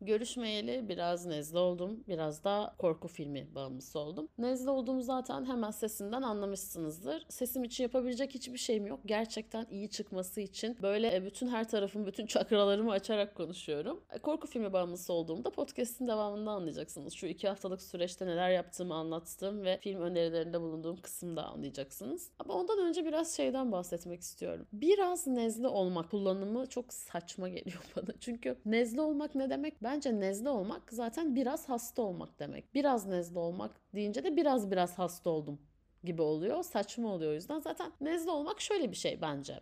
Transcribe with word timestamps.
Görüşmeyeli 0.00 0.88
biraz 0.88 1.26
nezle 1.26 1.58
oldum. 1.58 2.04
Biraz 2.08 2.44
da 2.44 2.74
korku 2.78 3.08
filmi 3.08 3.54
bağımlısı 3.54 3.98
oldum. 3.98 4.28
Nezle 4.38 4.70
olduğumu 4.70 5.02
zaten 5.02 5.44
hemen 5.44 5.70
sesimden 5.70 6.22
anlamışsınızdır. 6.22 7.26
Sesim 7.28 7.64
için 7.64 7.84
yapabilecek 7.84 8.34
hiçbir 8.34 8.58
şeyim 8.58 8.86
yok. 8.86 9.00
Gerçekten 9.06 9.66
iyi 9.70 9.90
çıkması 9.90 10.40
için 10.40 10.76
böyle 10.82 11.16
e, 11.16 11.24
bütün 11.24 11.48
her 11.48 11.68
tarafım, 11.68 12.06
bütün 12.06 12.26
çakralarımı 12.26 12.90
açarak 12.92 13.34
konuşuyorum. 13.34 14.00
E, 14.10 14.18
Korku 14.18 14.46
filmi 14.46 14.72
bağımlısı 14.72 15.12
olduğumda 15.12 15.50
podcast'in 15.50 16.06
devamında 16.08 16.50
anlayacaksınız. 16.50 17.12
Şu 17.12 17.26
iki 17.26 17.48
haftalık 17.48 17.82
süreçte 17.82 18.26
neler 18.26 18.50
yaptığımı 18.50 18.94
anlattığım 18.94 19.62
ve 19.62 19.78
film 19.82 20.00
önerilerinde 20.00 20.60
bulunduğum 20.60 20.96
kısımda 20.96 21.44
anlayacaksınız. 21.44 22.30
Ama 22.38 22.54
ondan 22.54 22.78
önce 22.78 23.04
biraz 23.04 23.36
şeyden 23.36 23.72
bahsetmek 23.72 24.20
istiyorum. 24.20 24.66
Biraz 24.72 25.26
nezle 25.26 25.68
olmak 25.68 26.10
kullanımı 26.10 26.66
çok 26.66 26.92
saçma 26.94 27.48
geliyor 27.48 27.84
bana. 27.96 28.14
Çünkü 28.20 28.56
nezle 28.64 29.00
olmak 29.00 29.34
ne 29.34 29.50
demek? 29.50 29.82
Bence 29.90 30.20
nezle 30.20 30.48
olmak 30.50 30.92
zaten 30.92 31.36
biraz 31.36 31.68
hasta 31.68 32.02
olmak 32.02 32.38
demek. 32.38 32.74
Biraz 32.74 33.06
nezle 33.06 33.38
olmak 33.38 33.70
deyince 33.94 34.24
de 34.24 34.36
biraz 34.36 34.70
biraz 34.70 34.98
hasta 34.98 35.30
oldum 35.30 35.60
gibi 36.04 36.22
oluyor. 36.22 36.62
Saçma 36.62 37.08
oluyor 37.08 37.30
o 37.30 37.34
yüzden. 37.34 37.60
Zaten 37.60 37.92
nezle 38.00 38.30
olmak 38.30 38.60
şöyle 38.60 38.90
bir 38.90 38.96
şey 38.96 39.20
bence. 39.22 39.60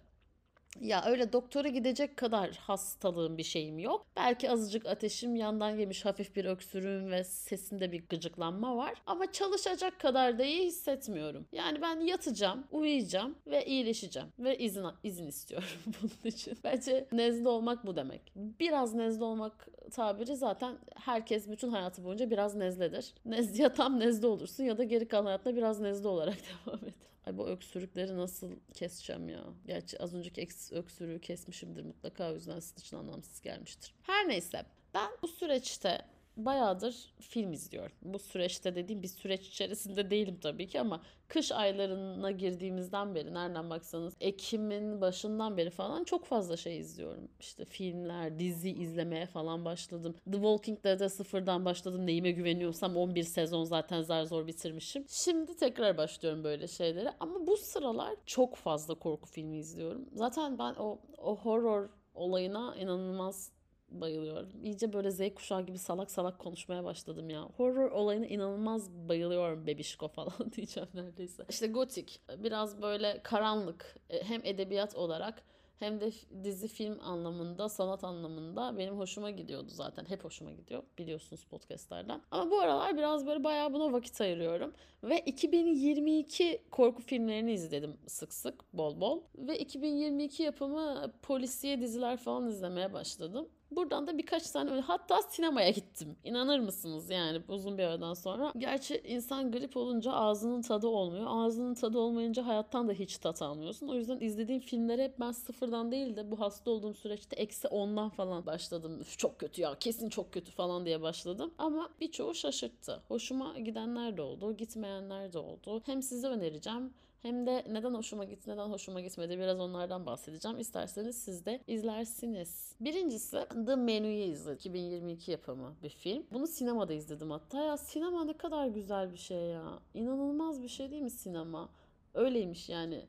Ya 0.80 1.04
öyle 1.06 1.32
doktora 1.32 1.68
gidecek 1.68 2.16
kadar 2.16 2.50
hastalığım 2.50 3.38
bir 3.38 3.42
şeyim 3.42 3.78
yok. 3.78 4.06
Belki 4.16 4.50
azıcık 4.50 4.86
ateşim 4.86 5.36
yandan 5.36 5.70
yemiş 5.70 6.04
hafif 6.04 6.36
bir 6.36 6.44
öksürüğüm 6.44 7.10
ve 7.10 7.24
sesimde 7.24 7.92
bir 7.92 8.04
gıcıklanma 8.08 8.76
var. 8.76 8.94
Ama 9.06 9.32
çalışacak 9.32 10.00
kadar 10.00 10.38
da 10.38 10.44
iyi 10.44 10.66
hissetmiyorum. 10.66 11.46
Yani 11.52 11.82
ben 11.82 12.00
yatacağım, 12.00 12.64
uyuyacağım 12.70 13.34
ve 13.46 13.66
iyileşeceğim. 13.66 14.28
Ve 14.38 14.58
izin, 14.58 14.84
izin 15.02 15.26
istiyorum 15.26 15.68
bunun 15.86 16.30
için. 16.30 16.58
Bence 16.64 17.08
nezle 17.12 17.48
olmak 17.48 17.86
bu 17.86 17.96
demek. 17.96 18.32
Biraz 18.36 18.94
nezle 18.94 19.24
olmak 19.24 19.68
tabiri 19.90 20.36
zaten 20.36 20.78
herkes 20.96 21.48
bütün 21.48 21.68
hayatı 21.68 22.04
boyunca 22.04 22.30
biraz 22.30 22.54
nezledir. 22.54 23.14
Nez, 23.24 23.58
ya 23.58 23.72
tam 23.72 24.00
nezle 24.00 24.26
olursun 24.26 24.64
ya 24.64 24.78
da 24.78 24.84
geri 24.84 25.08
kalan 25.08 25.24
hayatta 25.24 25.56
biraz 25.56 25.80
nezle 25.80 26.08
olarak 26.08 26.36
devam 26.66 26.80
et. 26.84 26.94
Ay 27.28 27.38
bu 27.38 27.48
öksürükleri 27.48 28.16
nasıl 28.16 28.56
keseceğim 28.74 29.28
ya? 29.28 29.44
Gerçi 29.66 30.02
az 30.02 30.14
önceki 30.14 30.42
eks- 30.42 30.74
öksürüğü 30.74 31.20
kesmişimdir 31.20 31.82
mutlaka 31.84 32.30
o 32.30 32.34
yüzden 32.34 32.60
sizin 32.60 32.80
için 32.80 32.96
anlamsız 32.96 33.40
gelmiştir. 33.40 33.94
Her 34.02 34.28
neyse 34.28 34.64
ben 34.94 35.10
bu 35.22 35.28
süreçte 35.28 35.98
bayağıdır 36.44 37.12
film 37.20 37.52
izliyorum. 37.52 37.96
Bu 38.02 38.18
süreçte 38.18 38.74
dediğim 38.74 39.02
bir 39.02 39.08
süreç 39.08 39.48
içerisinde 39.48 40.10
değilim 40.10 40.38
tabii 40.42 40.66
ki 40.66 40.80
ama 40.80 41.02
kış 41.28 41.52
aylarına 41.52 42.30
girdiğimizden 42.30 43.14
beri 43.14 43.34
nereden 43.34 43.70
baksanız 43.70 44.16
Ekim'in 44.20 45.00
başından 45.00 45.56
beri 45.56 45.70
falan 45.70 46.04
çok 46.04 46.24
fazla 46.24 46.56
şey 46.56 46.78
izliyorum. 46.78 47.28
İşte 47.40 47.64
filmler, 47.64 48.38
dizi 48.38 48.70
izlemeye 48.70 49.26
falan 49.26 49.64
başladım. 49.64 50.14
The 50.24 50.32
Walking 50.32 50.84
Dead'e 50.84 51.08
sıfırdan 51.08 51.64
başladım. 51.64 52.06
Neyime 52.06 52.30
güveniyorsam 52.30 52.96
11 52.96 53.22
sezon 53.22 53.64
zaten 53.64 54.02
zar 54.02 54.24
zor 54.24 54.46
bitirmişim. 54.46 55.04
Şimdi 55.24 55.56
tekrar 55.56 55.96
başlıyorum 55.96 56.44
böyle 56.44 56.68
şeylere 56.68 57.12
ama 57.20 57.46
bu 57.46 57.56
sıralar 57.56 58.14
çok 58.26 58.56
fazla 58.56 58.94
korku 58.94 59.28
filmi 59.28 59.58
izliyorum. 59.58 60.08
Zaten 60.12 60.58
ben 60.58 60.74
o, 60.78 60.98
o 61.18 61.36
horror 61.36 61.88
olayına 62.14 62.76
inanılmaz 62.76 63.52
bayılıyorum. 63.90 64.48
İyice 64.62 64.92
böyle 64.92 65.10
Z 65.10 65.20
kuşağı 65.34 65.66
gibi 65.66 65.78
salak 65.78 66.10
salak 66.10 66.38
konuşmaya 66.38 66.84
başladım 66.84 67.30
ya. 67.30 67.42
Horror 67.56 67.90
olayına 67.90 68.26
inanılmaz 68.26 68.90
bayılıyorum 68.90 69.66
bebişko 69.66 70.08
falan 70.08 70.32
diyeceğim 70.56 70.88
neredeyse. 70.94 71.44
İşte 71.48 71.66
gotik 71.66 72.20
biraz 72.38 72.82
böyle 72.82 73.20
karanlık 73.22 73.96
e, 74.10 74.22
hem 74.22 74.40
edebiyat 74.44 74.94
olarak 74.94 75.42
hem 75.78 76.00
de 76.00 76.12
dizi 76.44 76.68
film 76.68 76.98
anlamında, 77.02 77.68
sanat 77.68 78.04
anlamında 78.04 78.78
benim 78.78 78.98
hoşuma 78.98 79.30
gidiyordu 79.30 79.68
zaten. 79.68 80.04
Hep 80.04 80.24
hoşuma 80.24 80.52
gidiyor 80.52 80.82
biliyorsunuz 80.98 81.44
podcastlerden. 81.44 82.22
Ama 82.30 82.50
bu 82.50 82.60
aralar 82.60 82.96
biraz 82.96 83.26
böyle 83.26 83.44
bayağı 83.44 83.72
buna 83.72 83.92
vakit 83.92 84.20
ayırıyorum. 84.20 84.72
Ve 85.02 85.20
2022 85.20 86.62
korku 86.70 87.02
filmlerini 87.02 87.52
izledim 87.52 87.96
sık 88.06 88.34
sık, 88.34 88.72
bol 88.72 89.00
bol. 89.00 89.22
Ve 89.34 89.58
2022 89.58 90.42
yapımı 90.42 91.12
polisiye 91.22 91.80
diziler 91.80 92.16
falan 92.16 92.48
izlemeye 92.48 92.92
başladım. 92.92 93.48
Buradan 93.70 94.06
da 94.06 94.18
birkaç 94.18 94.50
tane 94.50 94.70
öyle 94.70 94.80
hatta 94.80 95.22
sinemaya 95.22 95.70
gittim. 95.70 96.16
İnanır 96.24 96.58
mısınız 96.58 97.10
yani 97.10 97.42
uzun 97.48 97.78
bir 97.78 97.82
aradan 97.82 98.14
sonra. 98.14 98.52
Gerçi 98.58 99.02
insan 99.04 99.52
grip 99.52 99.76
olunca 99.76 100.12
ağzının 100.12 100.62
tadı 100.62 100.86
olmuyor. 100.86 101.24
Ağzının 101.28 101.74
tadı 101.74 101.98
olmayınca 101.98 102.46
hayattan 102.46 102.88
da 102.88 102.92
hiç 102.92 103.18
tat 103.18 103.42
almıyorsun. 103.42 103.88
O 103.88 103.94
yüzden 103.94 104.20
izlediğim 104.20 104.60
filmleri 104.60 105.02
hep 105.02 105.20
ben 105.20 105.32
sıfırdan 105.32 105.92
değil 105.92 106.16
de 106.16 106.30
bu 106.30 106.40
hasta 106.40 106.70
olduğum 106.70 106.94
süreçte 106.94 107.36
eksi 107.36 107.68
ondan 107.68 108.08
falan 108.08 108.46
başladım. 108.46 109.00
Üf, 109.00 109.18
çok 109.18 109.38
kötü 109.38 109.62
ya 109.62 109.74
kesin 109.80 110.08
çok 110.08 110.32
kötü 110.32 110.52
falan 110.52 110.86
diye 110.86 111.02
başladım. 111.02 111.54
Ama 111.58 111.88
birçoğu 112.00 112.34
şaşırttı. 112.34 113.02
Hoşuma 113.08 113.58
gidenler 113.58 114.16
de 114.16 114.22
oldu, 114.22 114.56
gitmeyenler 114.56 115.32
de 115.32 115.38
oldu. 115.38 115.82
Hem 115.86 116.02
size 116.02 116.28
önereceğim 116.28 116.94
hem 117.22 117.46
de 117.46 117.64
neden 117.68 117.94
hoşuma 117.94 118.24
gitti, 118.24 118.50
neden 118.50 118.68
hoşuma 118.70 119.00
gitmedi 119.00 119.38
biraz 119.38 119.60
onlardan 119.60 120.06
bahsedeceğim. 120.06 120.58
İsterseniz 120.58 121.18
siz 121.18 121.46
de 121.46 121.60
izlersiniz. 121.66 122.76
Birincisi 122.80 123.46
The 123.66 123.76
Menu'yu 123.76 124.22
izledim. 124.24 124.54
2022 124.54 125.30
yapımı 125.30 125.74
bir 125.82 125.88
film. 125.90 126.26
Bunu 126.32 126.46
sinemada 126.46 126.92
izledim 126.92 127.30
hatta. 127.30 127.62
Ya 127.62 127.76
sinema 127.76 128.24
ne 128.24 128.36
kadar 128.36 128.66
güzel 128.66 129.12
bir 129.12 129.16
şey 129.16 129.38
ya. 129.46 129.78
İnanılmaz 129.94 130.62
bir 130.62 130.68
şey 130.68 130.90
değil 130.90 131.02
mi 131.02 131.10
sinema? 131.10 131.68
Öyleymiş 132.14 132.68
yani. 132.68 133.06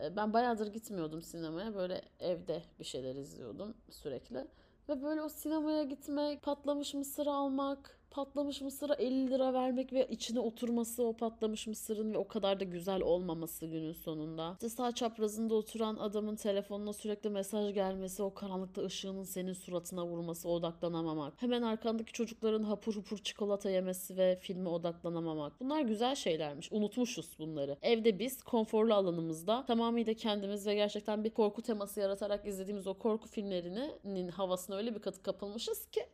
E, 0.00 0.16
Ben 0.16 0.32
bayağıdır 0.32 0.66
gitmiyordum 0.72 1.22
sinemaya. 1.22 1.74
Böyle 1.74 2.02
evde 2.20 2.62
bir 2.78 2.84
şeyler 2.84 3.14
izliyordum 3.14 3.74
sürekli. 3.90 4.46
Ve 4.88 5.02
böyle 5.02 5.22
o 5.22 5.28
sinemaya 5.28 5.82
gitmek, 5.82 6.42
patlamış 6.42 6.94
mısır 6.94 7.26
almak, 7.26 7.97
patlamış 8.10 8.60
mısıra 8.60 8.94
50 8.94 9.30
lira 9.30 9.52
vermek 9.52 9.92
ve 9.92 10.08
içine 10.08 10.40
oturması 10.40 11.04
o 11.04 11.12
patlamış 11.12 11.66
mısırın 11.66 12.14
ve 12.14 12.18
o 12.18 12.28
kadar 12.28 12.60
da 12.60 12.64
güzel 12.64 13.02
olmaması 13.02 13.66
günün 13.66 13.92
sonunda. 13.92 14.52
İşte 14.52 14.68
sağ 14.68 14.92
çaprazında 14.92 15.54
oturan 15.54 15.96
adamın 15.96 16.36
telefonuna 16.36 16.92
sürekli 16.92 17.30
mesaj 17.30 17.74
gelmesi, 17.74 18.22
o 18.22 18.34
karanlıkta 18.34 18.84
ışığının 18.84 19.24
senin 19.24 19.52
suratına 19.52 20.06
vurması, 20.06 20.48
odaklanamamak. 20.48 21.42
Hemen 21.42 21.62
arkandaki 21.62 22.12
çocukların 22.12 22.62
hapur 22.62 22.94
hapur 22.94 23.18
çikolata 23.18 23.70
yemesi 23.70 24.16
ve 24.16 24.38
filme 24.40 24.68
odaklanamamak. 24.68 25.60
Bunlar 25.60 25.80
güzel 25.80 26.14
şeylermiş. 26.14 26.72
Unutmuşuz 26.72 27.38
bunları. 27.38 27.76
Evde 27.82 28.18
biz 28.18 28.42
konforlu 28.42 28.94
alanımızda 28.94 29.64
tamamıyla 29.66 30.14
kendimiz 30.14 30.66
ve 30.66 30.74
gerçekten 30.74 31.24
bir 31.24 31.30
korku 31.30 31.62
teması 31.62 32.00
yaratarak 32.00 32.46
izlediğimiz 32.46 32.86
o 32.86 32.94
korku 32.94 33.28
filmlerinin 33.28 34.28
havasına 34.28 34.76
öyle 34.76 34.94
bir 34.94 35.00
katı 35.00 35.22
kapılmışız 35.22 35.86
ki 35.86 36.06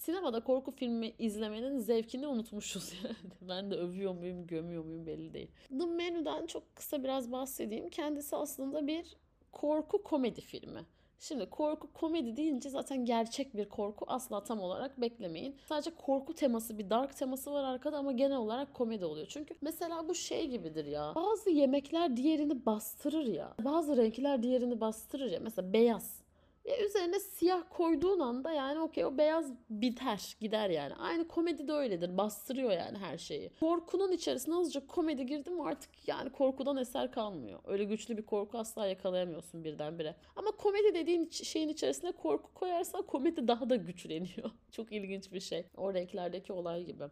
sinemada 0.00 0.44
korku 0.44 0.70
filmi 0.70 1.12
izlemenin 1.18 1.78
zevkini 1.78 2.26
unutmuşuz 2.26 2.92
yani. 3.04 3.16
Ben 3.40 3.70
de 3.70 3.74
övüyor 3.74 4.14
muyum, 4.14 4.46
gömüyor 4.46 4.84
muyum 4.84 5.06
belli 5.06 5.34
değil. 5.34 5.50
The 5.68 5.86
Menu'dan 5.86 6.46
çok 6.46 6.76
kısa 6.76 7.04
biraz 7.04 7.32
bahsedeyim. 7.32 7.88
Kendisi 7.88 8.36
aslında 8.36 8.86
bir 8.86 9.16
korku 9.52 10.02
komedi 10.02 10.40
filmi. 10.40 10.80
Şimdi 11.18 11.50
korku 11.50 11.92
komedi 11.92 12.36
deyince 12.36 12.68
zaten 12.68 13.04
gerçek 13.04 13.56
bir 13.56 13.68
korku 13.68 14.04
asla 14.08 14.44
tam 14.44 14.60
olarak 14.60 15.00
beklemeyin. 15.00 15.56
Sadece 15.68 15.90
korku 15.90 16.34
teması 16.34 16.78
bir 16.78 16.90
dark 16.90 17.16
teması 17.16 17.52
var 17.52 17.64
arkada 17.64 17.98
ama 17.98 18.12
genel 18.12 18.36
olarak 18.36 18.74
komedi 18.74 19.04
oluyor. 19.04 19.26
Çünkü 19.26 19.54
mesela 19.60 20.08
bu 20.08 20.14
şey 20.14 20.48
gibidir 20.48 20.84
ya. 20.84 21.12
Bazı 21.14 21.50
yemekler 21.50 22.16
diğerini 22.16 22.66
bastırır 22.66 23.26
ya. 23.26 23.54
Bazı 23.64 23.96
renkler 23.96 24.42
diğerini 24.42 24.80
bastırır 24.80 25.30
ya. 25.30 25.40
Mesela 25.40 25.72
beyaz. 25.72 26.19
Ve 26.66 26.86
üzerine 26.86 27.20
siyah 27.20 27.62
koyduğun 27.70 28.20
anda 28.20 28.52
yani 28.52 28.80
okey 28.80 29.04
o 29.04 29.18
beyaz 29.18 29.52
biter 29.70 30.36
gider 30.40 30.70
yani. 30.70 30.94
Aynı 30.94 31.28
komedi 31.28 31.68
de 31.68 31.72
öyledir 31.72 32.16
bastırıyor 32.18 32.70
yani 32.70 32.98
her 32.98 33.18
şeyi. 33.18 33.50
Korkunun 33.60 34.12
içerisine 34.12 34.54
azıcık 34.54 34.88
komedi 34.88 35.26
girdi 35.26 35.50
mi 35.50 35.62
artık 35.62 36.08
yani 36.08 36.32
korkudan 36.32 36.76
eser 36.76 37.12
kalmıyor. 37.12 37.60
Öyle 37.64 37.84
güçlü 37.84 38.16
bir 38.16 38.26
korku 38.26 38.58
asla 38.58 38.86
yakalayamıyorsun 38.86 39.64
birdenbire. 39.64 40.16
Ama 40.36 40.50
komedi 40.50 40.94
dediğin 40.94 41.30
şeyin 41.30 41.68
içerisine 41.68 42.12
korku 42.12 42.54
koyarsan 42.54 43.02
komedi 43.02 43.48
daha 43.48 43.70
da 43.70 43.76
güçleniyor. 43.76 44.50
Çok 44.72 44.92
ilginç 44.92 45.32
bir 45.32 45.40
şey. 45.40 45.66
O 45.76 45.94
renklerdeki 45.94 46.52
olay 46.52 46.84
gibi. 46.84 47.04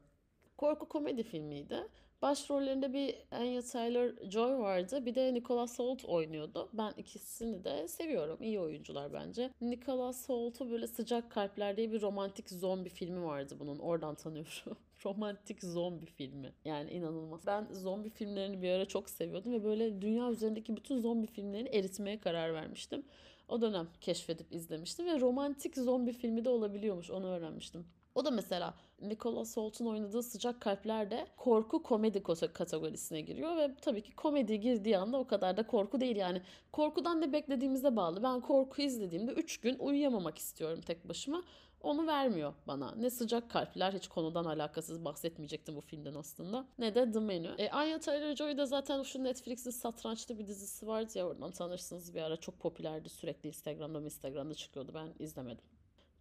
Korku 0.57 0.89
komedi 0.89 1.23
filmiydi. 1.23 1.89
Başrollerinde 2.23 2.93
bir 2.93 3.15
Anya 3.31 3.61
Taylor-Joy 3.61 4.59
vardı. 4.59 5.07
Bir 5.07 5.15
de 5.15 5.35
Nicholas 5.35 5.79
Hoult 5.79 6.05
oynuyordu. 6.05 6.69
Ben 6.73 6.93
ikisini 6.97 7.65
de 7.65 7.89
seviyorum. 7.89 8.43
İyi 8.43 8.61
oyuncular 8.61 9.13
bence. 9.13 9.51
Nicholas 9.61 10.29
Hoult'u 10.29 10.71
böyle 10.71 10.87
Sıcak 10.87 11.31
Kalpler 11.31 11.77
diye 11.77 11.93
bir 11.93 12.03
romantik 12.03 12.51
zombi 12.51 12.89
filmi 12.89 13.25
vardı 13.25 13.57
bunun. 13.61 13.79
Oradan 13.79 14.15
tanıyorum. 14.15 14.77
romantik 15.05 15.63
zombi 15.63 16.07
filmi. 16.07 16.53
Yani 16.65 16.91
inanılmaz. 16.91 17.47
Ben 17.47 17.69
zombi 17.73 18.11
filmlerini 18.11 18.63
bir 18.63 18.71
ara 18.71 18.85
çok 18.89 19.11
seviyordum 19.11 19.53
ve 19.53 19.65
böyle 19.65 20.03
dünya 20.03 20.31
üzerindeki 20.31 20.77
bütün 20.77 20.99
zombi 20.99 21.27
filmlerini 21.27 21.69
eritmeye 21.69 22.21
karar 22.21 22.55
vermiştim. 22.55 23.05
O 23.49 23.61
dönem 23.61 23.89
keşfedip 24.01 24.53
izlemiştim 24.53 25.07
ve 25.07 25.21
romantik 25.21 25.77
zombi 25.77 26.13
filmi 26.13 26.45
de 26.45 26.49
olabiliyormuş. 26.49 27.11
Onu 27.11 27.27
öğrenmiştim. 27.27 27.87
O 28.15 28.25
da 28.25 28.31
mesela 28.31 28.75
Nicholas 29.03 29.57
Holt'un 29.57 29.87
oynadığı 29.87 30.23
Sıcak 30.23 30.61
Kalpler 30.61 31.11
de 31.11 31.27
korku 31.37 31.83
komedi 31.83 32.23
kategorisine 32.53 33.21
giriyor 33.21 33.57
ve 33.57 33.75
tabii 33.81 34.03
ki 34.03 34.17
komedi 34.17 34.61
girdiği 34.61 34.99
anda 34.99 35.19
o 35.19 35.27
kadar 35.27 35.57
da 35.57 35.67
korku 35.67 36.01
değil 36.01 36.17
yani. 36.17 36.43
Korkudan 36.73 37.21
ne 37.21 37.33
beklediğimize 37.33 37.97
bağlı. 37.97 38.23
Ben 38.23 38.41
korku 38.41 38.83
izlediğimde 38.83 39.33
3 39.33 39.59
gün 39.59 39.79
uyuyamamak 39.79 40.39
istiyorum 40.39 40.81
tek 40.81 41.09
başıma. 41.09 41.43
Onu 41.81 42.07
vermiyor 42.07 42.55
bana. 42.67 42.95
Ne 42.95 43.11
sıcak 43.11 43.51
kalpler 43.51 43.93
hiç 43.93 44.09
konudan 44.09 44.45
alakasız 44.45 45.05
bahsetmeyecektim 45.05 45.77
bu 45.77 45.81
filmden 45.81 46.15
aslında. 46.15 46.67
Ne 46.79 46.95
de 46.95 47.13
The 47.13 47.21
Menu. 47.21 47.55
E, 47.59 47.71
Anya 47.71 47.97
Taylor-Joy 47.97 48.57
da 48.57 48.67
zaten 48.67 49.03
şu 49.03 49.25
Netflix'in 49.25 49.71
satrançlı 49.71 50.39
bir 50.39 50.47
dizisi 50.47 50.87
vardı 50.87 51.19
ya 51.19 51.27
oradan 51.27 51.51
tanırsınız 51.51 52.15
bir 52.15 52.23
ara 52.23 52.37
çok 52.37 52.61
popülerdi 52.61 53.09
sürekli 53.09 53.47
Instagram'da 53.49 54.01
Instagram'da 54.01 54.55
çıkıyordu 54.55 54.93
ben 54.95 55.15
izlemedim. 55.19 55.65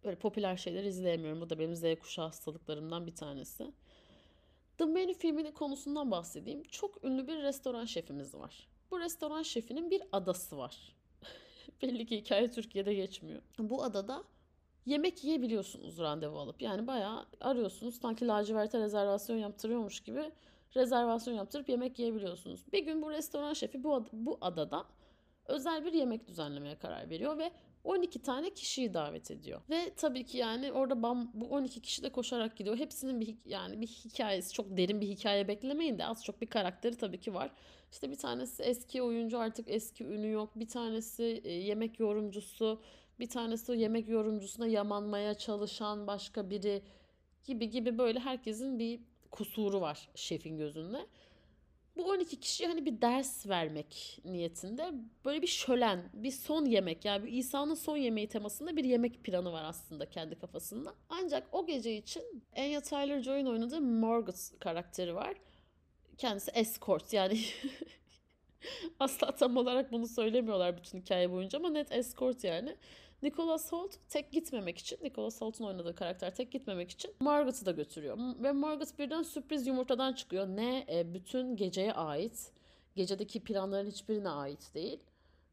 Böyle 0.04 0.16
popüler 0.16 0.56
şeyler 0.56 0.84
izleyemiyorum. 0.84 1.40
Bu 1.40 1.50
da 1.50 1.58
benim 1.58 1.76
Z 1.76 1.82
kuşağı 2.00 2.26
hastalıklarımdan 2.26 3.06
bir 3.06 3.14
tanesi. 3.14 3.72
The 4.78 4.84
Menu 4.84 5.14
filminin 5.14 5.52
konusundan 5.52 6.10
bahsedeyim. 6.10 6.62
Çok 6.62 7.04
ünlü 7.04 7.26
bir 7.26 7.42
restoran 7.42 7.84
şefimiz 7.84 8.34
var. 8.34 8.68
Bu 8.90 9.00
restoran 9.00 9.42
şefinin 9.42 9.90
bir 9.90 10.02
adası 10.12 10.58
var. 10.58 10.96
Belli 11.82 12.06
ki 12.06 12.16
hikaye 12.16 12.50
Türkiye'de 12.50 12.94
geçmiyor. 12.94 13.42
Bu 13.58 13.84
adada 13.84 14.24
yemek 14.86 15.24
yiyebiliyorsunuz 15.24 15.98
randevu 15.98 16.38
alıp. 16.38 16.62
Yani 16.62 16.86
bayağı 16.86 17.26
arıyorsunuz 17.40 17.94
sanki 17.94 18.26
laciverte 18.26 18.78
rezervasyon 18.80 19.36
yaptırıyormuş 19.36 20.00
gibi 20.00 20.32
rezervasyon 20.76 21.34
yaptırıp 21.34 21.68
yemek 21.68 21.98
yiyebiliyorsunuz. 21.98 22.72
Bir 22.72 22.84
gün 22.84 23.02
bu 23.02 23.10
restoran 23.10 23.52
şefi 23.52 23.84
bu, 23.84 23.94
ad- 23.94 24.08
bu 24.12 24.38
adada 24.40 24.84
özel 25.46 25.84
bir 25.84 25.92
yemek 25.92 26.28
düzenlemeye 26.28 26.78
karar 26.78 27.10
veriyor 27.10 27.38
ve 27.38 27.52
12 27.88 28.22
tane 28.22 28.50
kişiyi 28.50 28.94
davet 28.94 29.30
ediyor. 29.30 29.60
Ve 29.70 29.94
tabii 29.96 30.24
ki 30.24 30.38
yani 30.38 30.72
orada 30.72 31.02
bam, 31.02 31.30
bu 31.34 31.46
12 31.46 31.80
kişi 31.80 32.02
de 32.02 32.12
koşarak 32.12 32.56
gidiyor. 32.56 32.76
Hepsinin 32.76 33.20
bir 33.20 33.36
yani 33.44 33.80
bir 33.80 33.86
hikayesi 33.86 34.52
çok 34.52 34.76
derin 34.76 35.00
bir 35.00 35.06
hikaye 35.06 35.48
beklemeyin 35.48 35.98
de 35.98 36.06
az 36.06 36.24
çok 36.24 36.40
bir 36.40 36.46
karakteri 36.46 36.96
tabii 36.96 37.20
ki 37.20 37.34
var. 37.34 37.50
İşte 37.92 38.10
bir 38.10 38.16
tanesi 38.16 38.62
eski 38.62 39.02
oyuncu 39.02 39.38
artık 39.38 39.68
eski 39.68 40.04
ünü 40.04 40.30
yok. 40.30 40.50
Bir 40.56 40.68
tanesi 40.68 41.40
e, 41.44 41.52
yemek 41.52 42.00
yorumcusu. 42.00 42.82
Bir 43.20 43.28
tanesi 43.28 43.72
yemek 43.72 44.08
yorumcusuna 44.08 44.66
yamanmaya 44.66 45.34
çalışan 45.34 46.06
başka 46.06 46.50
biri 46.50 46.82
gibi 47.44 47.70
gibi 47.70 47.98
böyle 47.98 48.18
herkesin 48.18 48.78
bir 48.78 49.00
kusuru 49.30 49.80
var 49.80 50.08
şefin 50.14 50.58
gözünde. 50.58 51.06
Bu 51.98 52.04
12 52.04 52.40
kişi 52.40 52.66
hani 52.66 52.86
bir 52.86 53.00
ders 53.02 53.48
vermek 53.48 54.20
niyetinde 54.24 54.92
böyle 55.24 55.42
bir 55.42 55.46
şölen, 55.46 56.10
bir 56.12 56.30
son 56.30 56.64
yemek 56.64 57.04
yani 57.04 57.30
İsa'nın 57.30 57.74
son 57.74 57.96
yemeği 57.96 58.28
temasında 58.28 58.76
bir 58.76 58.84
yemek 58.84 59.24
planı 59.24 59.52
var 59.52 59.64
aslında 59.64 60.10
kendi 60.10 60.38
kafasında. 60.38 60.94
Ancak 61.08 61.48
o 61.52 61.66
gece 61.66 61.96
için 61.96 62.22
Anya 62.56 62.80
Taylor-Joy'un 62.80 63.46
oynadığı 63.46 63.80
Margaret 63.80 64.52
karakteri 64.58 65.14
var. 65.14 65.34
Kendisi 66.18 66.50
escort 66.50 67.12
yani 67.12 67.40
asla 69.00 69.36
tam 69.36 69.56
olarak 69.56 69.92
bunu 69.92 70.06
söylemiyorlar 70.08 70.76
bütün 70.76 71.00
hikaye 71.00 71.30
boyunca 71.30 71.58
ama 71.58 71.70
net 71.70 71.92
escort 71.92 72.44
yani. 72.44 72.76
Nicholas 73.22 73.72
Holt 73.72 73.94
tek 74.08 74.32
gitmemek 74.32 74.78
için, 74.78 74.98
Nicholas 75.02 75.40
Holt'un 75.40 75.64
oynadığı 75.64 75.94
karakter 75.94 76.34
tek 76.34 76.52
gitmemek 76.52 76.90
için 76.90 77.10
Margaret'ı 77.20 77.66
da 77.66 77.72
götürüyor. 77.72 78.18
Ve 78.42 78.52
Margaret 78.52 78.98
birden 78.98 79.22
sürpriz 79.22 79.66
yumurtadan 79.66 80.12
çıkıyor. 80.12 80.46
Ne 80.46 80.86
e, 80.88 81.14
bütün 81.14 81.56
geceye 81.56 81.92
ait, 81.92 82.52
gecedeki 82.96 83.40
planların 83.40 83.86
hiçbirine 83.86 84.28
ait 84.28 84.74
değil. 84.74 84.98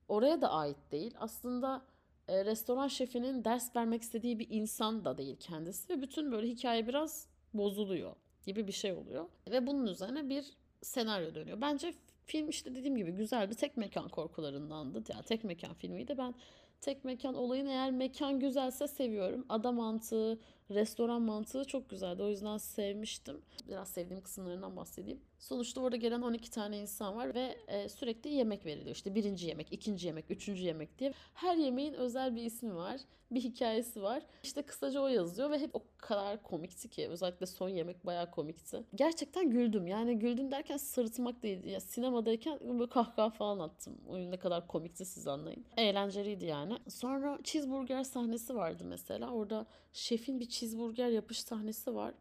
Oraya 0.08 0.42
da 0.42 0.52
ait 0.52 0.78
değil. 0.92 1.14
Aslında 1.20 1.86
e, 2.28 2.46
restoran 2.46 2.88
şefinin 2.88 3.44
ders 3.44 3.76
vermek 3.76 4.02
istediği 4.02 4.40
bir 4.40 4.48
insan 4.50 5.06
da 5.06 5.18
değil 5.18 5.36
kendisi. 5.40 5.90
Ve 5.90 6.02
bütün 6.02 6.32
böyle 6.32 6.48
hikaye 6.48 6.88
biraz 6.88 7.28
bozuluyor 7.54 8.16
gibi 8.46 8.68
bir 8.68 8.72
şey 8.72 8.94
oluyor. 8.94 9.26
Ve 9.52 9.68
bunun 9.68 9.88
üzerine 9.88 10.30
bir 10.30 10.46
senaryo 10.82 11.36
dönüyor. 11.36 11.62
Bence 11.62 11.94
film 12.26 12.50
işte 12.50 12.76
dediğim 12.76 12.98
gibi 12.98 13.12
güzel 13.12 13.50
bir 13.50 13.56
tek 13.56 13.78
mekan 13.78 14.10
korkularındandı. 14.10 15.04
Yani 15.10 15.24
tek 15.24 15.44
mekan 15.44 15.74
filmiydi. 15.74 16.18
Ben 16.18 16.36
tek 16.86 17.06
mekan 17.06 17.36
olayın 17.36 17.66
eğer 17.66 17.92
mekan 17.92 18.40
güzelse 18.40 18.88
seviyorum. 18.88 19.46
Ada 19.50 19.72
mantığı, 19.72 20.40
restoran 20.72 21.22
mantığı 21.22 21.66
çok 21.66 21.90
güzeldi. 21.90 22.24
O 22.24 22.30
yüzden 22.30 22.58
sevmiştim. 22.58 23.42
Biraz 23.68 23.90
sevdiğim 23.90 24.24
kısımlarından 24.24 24.76
bahsedeyim. 24.76 25.20
Sonuçta 25.40 25.82
orada 25.82 25.96
gelen 25.96 26.22
12 26.22 26.52
tane 26.52 26.78
insan 26.78 27.16
var 27.16 27.36
ve 27.36 27.58
e, 27.68 27.90
sürekli 27.90 28.30
yemek 28.30 28.66
veriliyor. 28.66 28.96
İşte 28.96 29.16
birinci 29.16 29.48
yemek, 29.48 29.68
ikinci 29.74 30.08
yemek, 30.08 30.32
üçüncü 30.32 30.64
yemek 30.64 31.00
diye. 31.00 31.14
Her 31.34 31.56
yemeğin 31.56 31.94
özel 31.94 32.36
bir 32.36 32.44
ismi 32.44 32.76
var. 32.76 33.02
Bir 33.32 33.42
hikayesi 33.42 34.02
var. 34.02 34.24
İşte 34.44 34.62
kısaca 34.62 35.02
o 35.02 35.08
yazıyor 35.08 35.52
ve 35.52 35.60
hep 35.60 35.76
o 35.76 35.84
kadar 35.98 36.44
komikti 36.44 36.90
ki. 36.90 37.08
Özellikle 37.08 37.46
son 37.46 37.70
yemek 37.70 38.06
bayağı 38.06 38.32
komikti. 38.32 38.84
Gerçekten 38.96 39.50
güldüm. 39.50 39.88
Yani 39.88 40.20
güldüm 40.20 40.52
derken 40.52 40.78
sırıtmak 40.78 41.44
değil. 41.44 41.64
Ya 41.64 41.80
sinemadayken 41.80 42.60
böyle 42.80 42.90
kahkaha 42.90 43.30
falan 43.30 43.60
attım. 43.60 43.98
Oyun 44.08 44.32
ne 44.32 44.40
kadar 44.40 44.68
komikti 44.68 45.06
siz 45.06 45.28
anlayın. 45.28 45.66
Eğlenceliydi 45.78 46.46
yani. 46.46 46.78
Sonra 46.90 47.40
cheeseburger 47.44 48.04
sahnesi 48.04 48.56
vardı 48.56 48.84
mesela. 48.86 49.32
Orada 49.32 49.66
şefin 49.94 50.40
bir 50.40 50.50
cheeseburger 50.60 51.10
yapış 51.10 51.40
sahnesi 51.40 51.96
var. 51.96 52.14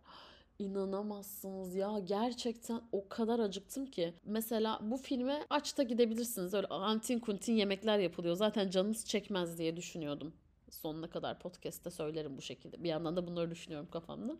İnanamazsınız 0.58 1.74
ya 1.74 1.98
gerçekten 2.04 2.80
o 2.92 3.08
kadar 3.08 3.38
acıktım 3.38 3.86
ki. 3.86 4.14
Mesela 4.24 4.78
bu 4.82 4.96
filme 4.96 5.46
aç 5.50 5.78
da 5.78 5.82
gidebilirsiniz. 5.82 6.54
Öyle 6.54 6.66
antin 6.66 7.18
kuntin 7.18 7.52
yemekler 7.52 7.98
yapılıyor. 7.98 8.36
Zaten 8.36 8.70
canınız 8.70 9.04
çekmez 9.04 9.58
diye 9.58 9.76
düşünüyordum. 9.76 10.32
Sonuna 10.70 11.10
kadar 11.10 11.38
podcast'te 11.38 11.90
söylerim 11.90 12.36
bu 12.36 12.42
şekilde. 12.42 12.82
Bir 12.82 12.88
yandan 12.88 13.16
da 13.16 13.26
bunları 13.26 13.50
düşünüyorum 13.50 13.88
kafamda. 13.90 14.36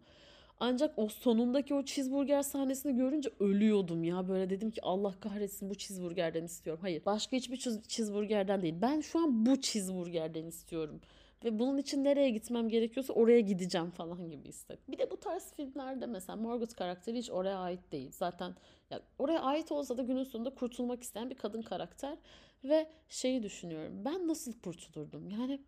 Ancak 0.60 0.98
o 0.98 1.08
sonundaki 1.08 1.74
o 1.74 1.84
cheeseburger 1.84 2.42
sahnesini 2.42 2.96
görünce 2.96 3.30
ölüyordum 3.40 4.04
ya. 4.04 4.28
Böyle 4.28 4.50
dedim 4.50 4.70
ki 4.70 4.82
Allah 4.82 5.14
kahretsin 5.20 5.70
bu 5.70 5.74
cheeseburgerden 5.74 6.44
istiyorum. 6.44 6.82
Hayır 6.82 7.04
başka 7.06 7.36
hiçbir 7.36 7.56
cheeseburgerden 7.88 8.62
değil. 8.62 8.74
Ben 8.82 9.00
şu 9.00 9.18
an 9.18 9.46
bu 9.46 9.60
cheeseburgerden 9.60 10.46
istiyorum. 10.46 11.00
Ve 11.44 11.58
bunun 11.58 11.78
için 11.78 12.04
nereye 12.04 12.30
gitmem 12.30 12.68
gerekiyorsa 12.68 13.12
oraya 13.12 13.40
gideceğim 13.40 13.90
falan 13.90 14.30
gibi 14.30 14.48
hissettim. 14.48 14.92
Bir 14.94 14.98
de 14.98 15.10
bu 15.10 15.20
tarz 15.20 15.52
filmlerde 15.52 16.06
mesela 16.06 16.36
Margaret 16.36 16.74
karakteri 16.74 17.18
hiç 17.18 17.30
oraya 17.30 17.58
ait 17.58 17.92
değil. 17.92 18.10
Zaten 18.12 18.54
ya 18.90 19.00
oraya 19.18 19.40
ait 19.40 19.72
olsa 19.72 19.96
da 19.96 20.02
günün 20.02 20.24
sonunda 20.24 20.54
kurtulmak 20.54 21.02
isteyen 21.02 21.30
bir 21.30 21.34
kadın 21.34 21.62
karakter. 21.62 22.18
Ve 22.64 22.86
şeyi 23.08 23.42
düşünüyorum. 23.42 24.04
Ben 24.04 24.28
nasıl 24.28 24.52
kurtulurdum? 24.52 25.30
Yani 25.30 25.60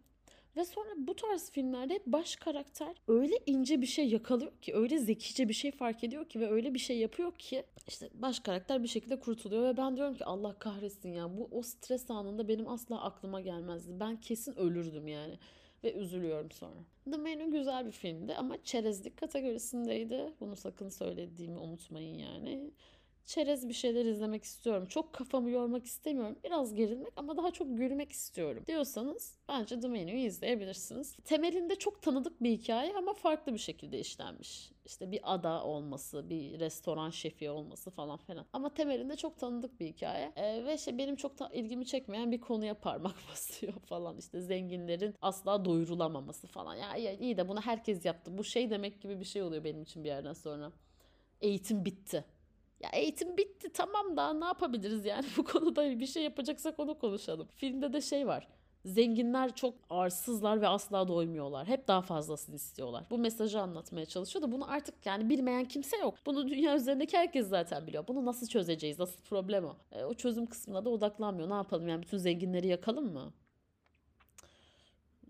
ve 0.57 0.65
sonra 0.65 0.89
bu 0.97 1.17
tarz 1.17 1.51
filmlerde 1.51 2.01
baş 2.07 2.37
karakter 2.37 2.97
öyle 3.09 3.35
ince 3.47 3.81
bir 3.81 3.87
şey 3.87 4.09
yakalıyor 4.09 4.53
ki, 4.63 4.75
öyle 4.75 4.99
zekice 4.99 5.49
bir 5.49 5.55
şey 5.55 5.71
fark 5.73 6.05
ediyor 6.05 6.25
ki 6.29 6.41
ve 6.41 6.51
öyle 6.51 6.75
bir 6.75 6.79
şey 6.79 6.99
yapıyor 6.99 7.33
ki 7.33 7.65
işte 7.89 8.09
baş 8.15 8.41
karakter 8.41 8.83
bir 8.83 8.89
şekilde 8.89 9.21
kurtuluyor 9.21 9.63
ve 9.63 9.77
ben 9.77 9.97
diyorum 9.97 10.15
ki 10.15 10.25
Allah 10.25 10.59
kahretsin 10.59 11.13
ya 11.13 11.37
bu 11.37 11.49
o 11.51 11.63
stres 11.63 12.11
anında 12.11 12.49
benim 12.49 12.69
asla 12.69 13.03
aklıma 13.03 13.41
gelmezdi. 13.41 14.01
Ben 14.01 14.21
kesin 14.21 14.57
ölürdüm 14.59 15.09
yani 15.09 15.39
ve 15.85 15.95
üzülüyorum 15.95 16.51
sonra. 16.51 16.81
The 17.11 17.17
Menu 17.17 17.51
güzel 17.51 17.87
bir 17.87 17.93
filmdi 17.93 18.35
ama 18.35 18.63
çerezlik 18.65 19.17
kategorisindeydi. 19.17 20.33
Bunu 20.41 20.57
sakın 20.57 20.89
söylediğimi 20.89 21.59
unutmayın 21.59 22.19
yani 22.19 22.71
çerez 23.27 23.69
bir 23.69 23.75
şeyler 23.75 24.05
izlemek 24.05 24.45
istiyorum. 24.45 24.87
Çok 24.87 25.13
kafamı 25.13 25.51
yormak 25.51 25.87
istemiyorum. 25.87 26.39
Biraz 26.45 26.75
gerilmek 26.75 27.13
ama 27.17 27.37
daha 27.37 27.51
çok 27.51 27.77
gülmek 27.77 28.13
istiyorum 28.13 28.65
diyorsanız 28.67 29.39
bence 29.49 29.81
The 29.81 29.89
Menu'yu 29.89 30.27
izleyebilirsiniz. 30.27 31.17
Temelinde 31.25 31.75
çok 31.75 32.03
tanıdık 32.03 32.43
bir 32.43 32.51
hikaye 32.51 32.93
ama 32.97 33.15
farklı 33.15 33.53
bir 33.53 33.59
şekilde 33.59 33.99
işlenmiş. 33.99 34.73
İşte 34.87 35.11
bir 35.13 35.21
ada 35.35 35.65
olması, 35.65 36.31
bir 36.31 36.61
restoran 36.61 37.11
şefi 37.11 37.51
olması 37.51 37.91
falan 37.91 38.17
filan. 38.17 38.47
Ama 38.53 38.75
temelinde 38.75 39.17
çok 39.17 39.39
tanıdık 39.39 39.81
bir 39.81 39.87
hikaye. 39.87 40.33
Ee, 40.37 40.65
ve 40.65 40.79
şey 40.79 40.99
benim 40.99 41.17
çok 41.17 41.39
da 41.39 41.49
ilgimi 41.49 41.87
çekmeyen 41.87 42.33
bir 42.33 42.41
konuya 42.41 42.75
parmak 42.75 43.15
basıyor 43.33 43.73
falan. 43.73 44.19
İşte 44.19 44.41
zenginlerin 44.41 45.15
asla 45.23 45.65
doyurulamaması 45.65 46.47
falan. 46.47 46.75
Ya 46.75 46.97
iyi, 46.97 47.19
iyi 47.19 47.37
de 47.37 47.49
bunu 47.49 47.61
herkes 47.61 48.05
yaptı. 48.05 48.39
Bu 48.39 48.45
şey 48.45 48.71
demek 48.71 49.03
gibi 49.03 49.21
bir 49.21 49.25
şey 49.25 49.43
oluyor 49.43 49.65
benim 49.65 49.83
için 49.83 50.05
bir 50.05 50.09
yerden 50.09 50.33
sonra. 50.33 50.73
Eğitim 51.41 51.85
bitti 51.85 52.25
ya 52.81 52.91
eğitim 52.93 53.37
bitti 53.37 53.73
tamam 53.73 54.17
da 54.17 54.33
ne 54.33 54.45
yapabiliriz 54.45 55.05
yani 55.05 55.27
bu 55.37 55.45
konuda 55.45 56.01
bir 56.01 56.07
şey 56.07 56.23
yapacaksak 56.23 56.81
onu 56.81 56.99
konuşalım. 56.99 57.49
Filmde 57.57 57.93
de 57.93 58.01
şey 58.01 58.27
var. 58.27 58.49
Zenginler 58.85 59.55
çok 59.55 59.75
arsızlar 59.91 60.61
ve 60.61 60.69
asla 60.69 61.09
doymuyorlar. 61.09 61.67
Hep 61.67 61.89
daha 61.89 62.03
fazlasını 62.03 62.57
istiyorlar. 62.57 63.05
Bu 63.11 63.19
mesajı 63.19 63.61
anlatmaya 63.61 64.07
çalışıyor 64.07 64.43
da 64.43 64.53
bunu 64.53 64.71
artık 64.71 65.07
yani 65.07 65.29
bilmeyen 65.29 65.65
kimse 65.65 65.97
yok. 65.97 66.15
Bunu 66.27 66.49
dünya 66.49 66.77
üzerindeki 66.77 67.17
herkes 67.17 67.49
zaten 67.49 67.87
biliyor. 67.87 68.09
Bunu 68.09 68.25
nasıl 68.25 68.47
çözeceğiz? 68.47 68.99
Nasıl 68.99 69.23
problem 69.23 69.65
o? 69.65 69.77
E, 69.93 70.05
o 70.05 70.15
çözüm 70.15 70.47
kısmına 70.47 70.85
da 70.85 70.91
odaklanmıyor. 70.91 71.51
Ne 71.51 71.55
yapalım 71.55 71.89
yani 71.89 72.03
bütün 72.03 72.19
zenginleri 72.19 72.67
yakalım 72.67 73.13
mı? 73.13 73.33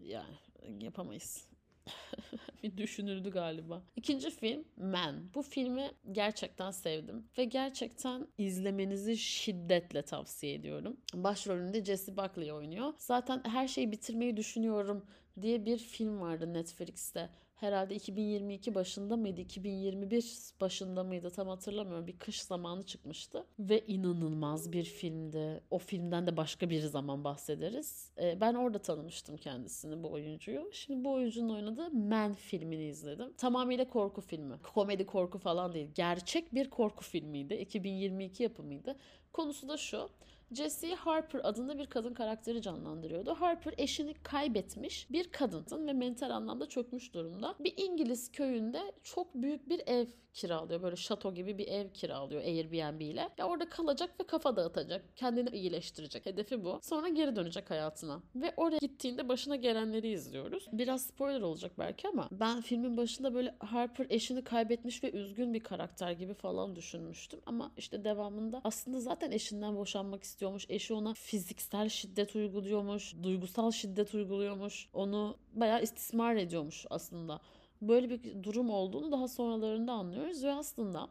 Yani 0.03 0.37
yapamayız. 0.81 1.47
bir 2.63 2.77
düşünüldü 2.77 3.31
galiba. 3.31 3.83
İkinci 3.97 4.31
film 4.31 4.65
Man. 4.77 5.35
Bu 5.35 5.43
filmi 5.43 5.91
gerçekten 6.13 6.71
sevdim 6.71 7.25
ve 7.39 7.45
gerçekten 7.45 8.27
izlemenizi 8.39 9.17
şiddetle 9.17 10.03
tavsiye 10.03 10.55
ediyorum. 10.55 10.97
Başrolünde 11.15 11.85
Jesse 11.85 12.17
Buckley 12.17 12.53
oynuyor. 12.53 12.93
Zaten 12.99 13.43
her 13.45 13.69
şeyi 13.69 13.93
bitirmeyi 13.93 14.37
düşünüyorum 14.37 15.07
diye 15.43 15.65
bir 15.67 15.79
film 15.79 16.21
vardı 16.21 16.55
Netflix'te. 16.55 17.31
Herhalde 17.57 17.95
2022 17.95 18.75
başında 18.75 19.17
mıydı, 19.17 19.41
2021 19.41 20.53
başında 20.61 21.05
mıydı 21.05 21.31
tam 21.31 21.49
hatırlamıyorum. 21.49 22.07
Bir 22.07 22.19
kış 22.19 22.43
zamanı 22.43 22.83
çıkmıştı 22.83 23.47
ve 23.59 23.87
inanılmaz 23.87 24.73
bir 24.73 24.85
filmdi. 24.85 25.61
O 25.71 25.79
filmden 25.79 26.27
de 26.27 26.37
başka 26.37 26.71
bir 26.71 26.81
zaman 26.81 27.25
bahsederiz. 27.25 28.11
Ee, 28.19 28.41
ben 28.41 28.55
orada 28.55 28.79
tanımıştım 28.79 29.37
kendisini, 29.37 30.03
bu 30.03 30.13
oyuncuyu. 30.13 30.69
Şimdi 30.73 31.05
bu 31.05 31.13
oyuncunun 31.13 31.55
oynadığı 31.55 31.91
Man 31.91 32.35
filmini 32.35 32.85
izledim. 32.85 33.33
Tamamıyla 33.33 33.89
korku 33.89 34.21
filmi. 34.21 34.59
Komedi 34.75 35.07
korku 35.07 35.39
falan 35.39 35.73
değil. 35.73 35.91
Gerçek 35.95 36.55
bir 36.55 36.71
korku 36.71 37.05
filmiydi. 37.05 37.55
2022 37.55 38.43
yapımıydı. 38.43 38.97
Konusu 39.33 39.69
da 39.69 39.77
şu. 39.77 40.09
Jessie 40.53 40.95
Harper 40.95 41.41
adında 41.45 41.79
bir 41.79 41.87
kadın 41.87 42.15
karakteri 42.15 42.63
canlandırıyordu. 42.63 43.35
Harper 43.35 43.75
eşini 43.79 44.15
kaybetmiş 44.15 45.11
bir 45.11 45.33
kadın 45.33 45.87
ve 45.87 45.93
mental 45.93 46.31
anlamda 46.31 46.69
çökmüş 46.69 47.15
durumda. 47.15 47.55
Bir 47.61 47.75
İngiliz 47.77 48.33
köyünde 48.33 48.93
çok 49.03 49.35
büyük 49.35 49.69
bir 49.69 49.83
ev 49.87 50.07
kiralıyor. 50.37 50.83
Böyle 50.83 50.97
şato 50.97 51.35
gibi 51.35 51.59
bir 51.59 51.69
ev 51.69 51.89
kiralıyor 51.91 52.41
Airbnb 52.43 53.01
ile. 53.01 53.29
Ya 53.39 53.49
orada 53.49 53.69
kalacak 53.69 54.21
ve 54.21 54.25
kafa 54.25 54.57
dağıtacak. 54.57 55.17
Kendini 55.17 55.49
iyileştirecek. 55.51 56.27
Hedefi 56.27 56.65
bu. 56.65 56.79
Sonra 56.83 57.09
geri 57.09 57.37
dönecek 57.37 57.71
hayatına. 57.71 58.23
Ve 58.35 58.55
oraya 58.57 58.79
gittiğinde 58.79 59.29
başına 59.29 59.57
gelenleri 59.57 60.09
izliyoruz. 60.09 60.67
Biraz 60.73 61.03
spoiler 61.03 61.41
olacak 61.41 61.73
belki 61.79 62.09
ama 62.09 62.29
ben 62.33 62.61
filmin 62.61 62.97
başında 62.97 63.35
böyle 63.35 63.55
Harper 63.59 64.07
eşini 64.11 64.45
kaybetmiş 64.45 65.05
ve 65.05 65.13
üzgün 65.13 65.55
bir 65.55 65.61
karakter 65.61 66.13
gibi 66.13 66.35
falan 66.35 66.77
düşünmüştüm. 66.77 67.41
Ama 67.47 67.73
işte 67.77 68.05
devamında 68.05 68.61
aslında 68.65 69.01
zaten 69.01 69.31
eşinden 69.31 69.77
boşanmak 69.77 70.23
istiyormuş. 70.37 70.67
Eşi 70.69 70.95
ona 70.95 71.15
fiziksel 71.15 71.89
şiddet 71.89 72.37
uyguluyormuş. 72.37 73.15
Duygusal 73.23 73.71
şiddet 73.71 74.15
uyguluyormuş. 74.15 74.89
Onu 74.93 75.37
bayağı 75.53 75.83
istismar 75.83 76.37
ediyormuş 76.37 76.87
aslında 76.91 77.41
böyle 77.83 78.11
bir 78.11 78.43
durum 78.43 78.71
olduğunu 78.71 79.13
daha 79.13 79.29
sonralarında 79.29 79.93
anlıyoruz 79.93 80.45
ve 80.45 80.53
aslında 80.53 81.09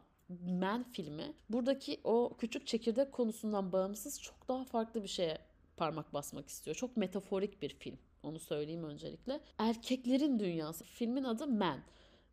Man 0.60 0.84
filmi 0.92 1.32
buradaki 1.50 2.00
o 2.04 2.36
küçük 2.38 2.66
çekirdek 2.66 3.12
konusundan 3.12 3.72
bağımsız 3.72 4.20
çok 4.22 4.48
daha 4.48 4.64
farklı 4.64 5.02
bir 5.02 5.08
şeye 5.08 5.38
parmak 5.76 6.14
basmak 6.14 6.48
istiyor. 6.48 6.76
Çok 6.76 6.96
metaforik 6.96 7.62
bir 7.62 7.74
film. 7.74 7.98
Onu 8.22 8.38
söyleyeyim 8.38 8.84
öncelikle. 8.84 9.40
Erkeklerin 9.58 10.38
dünyası. 10.38 10.84
Filmin 10.84 11.24
adı 11.24 11.46
Man. 11.46 11.78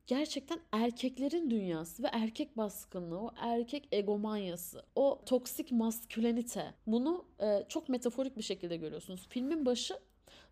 Gerçekten 0.07 0.59
erkeklerin 0.71 1.49
dünyası 1.49 2.03
ve 2.03 2.07
erkek 2.11 2.57
baskınlığı, 2.57 3.19
o 3.19 3.31
erkek 3.37 3.87
egomanyası, 3.91 4.83
o 4.95 5.21
toksik 5.25 5.71
maskülenite. 5.71 6.73
Bunu 6.87 7.25
e, 7.39 7.63
çok 7.69 7.89
metaforik 7.89 8.37
bir 8.37 8.43
şekilde 8.43 8.77
görüyorsunuz. 8.77 9.27
Filmin 9.29 9.65
başı 9.65 9.99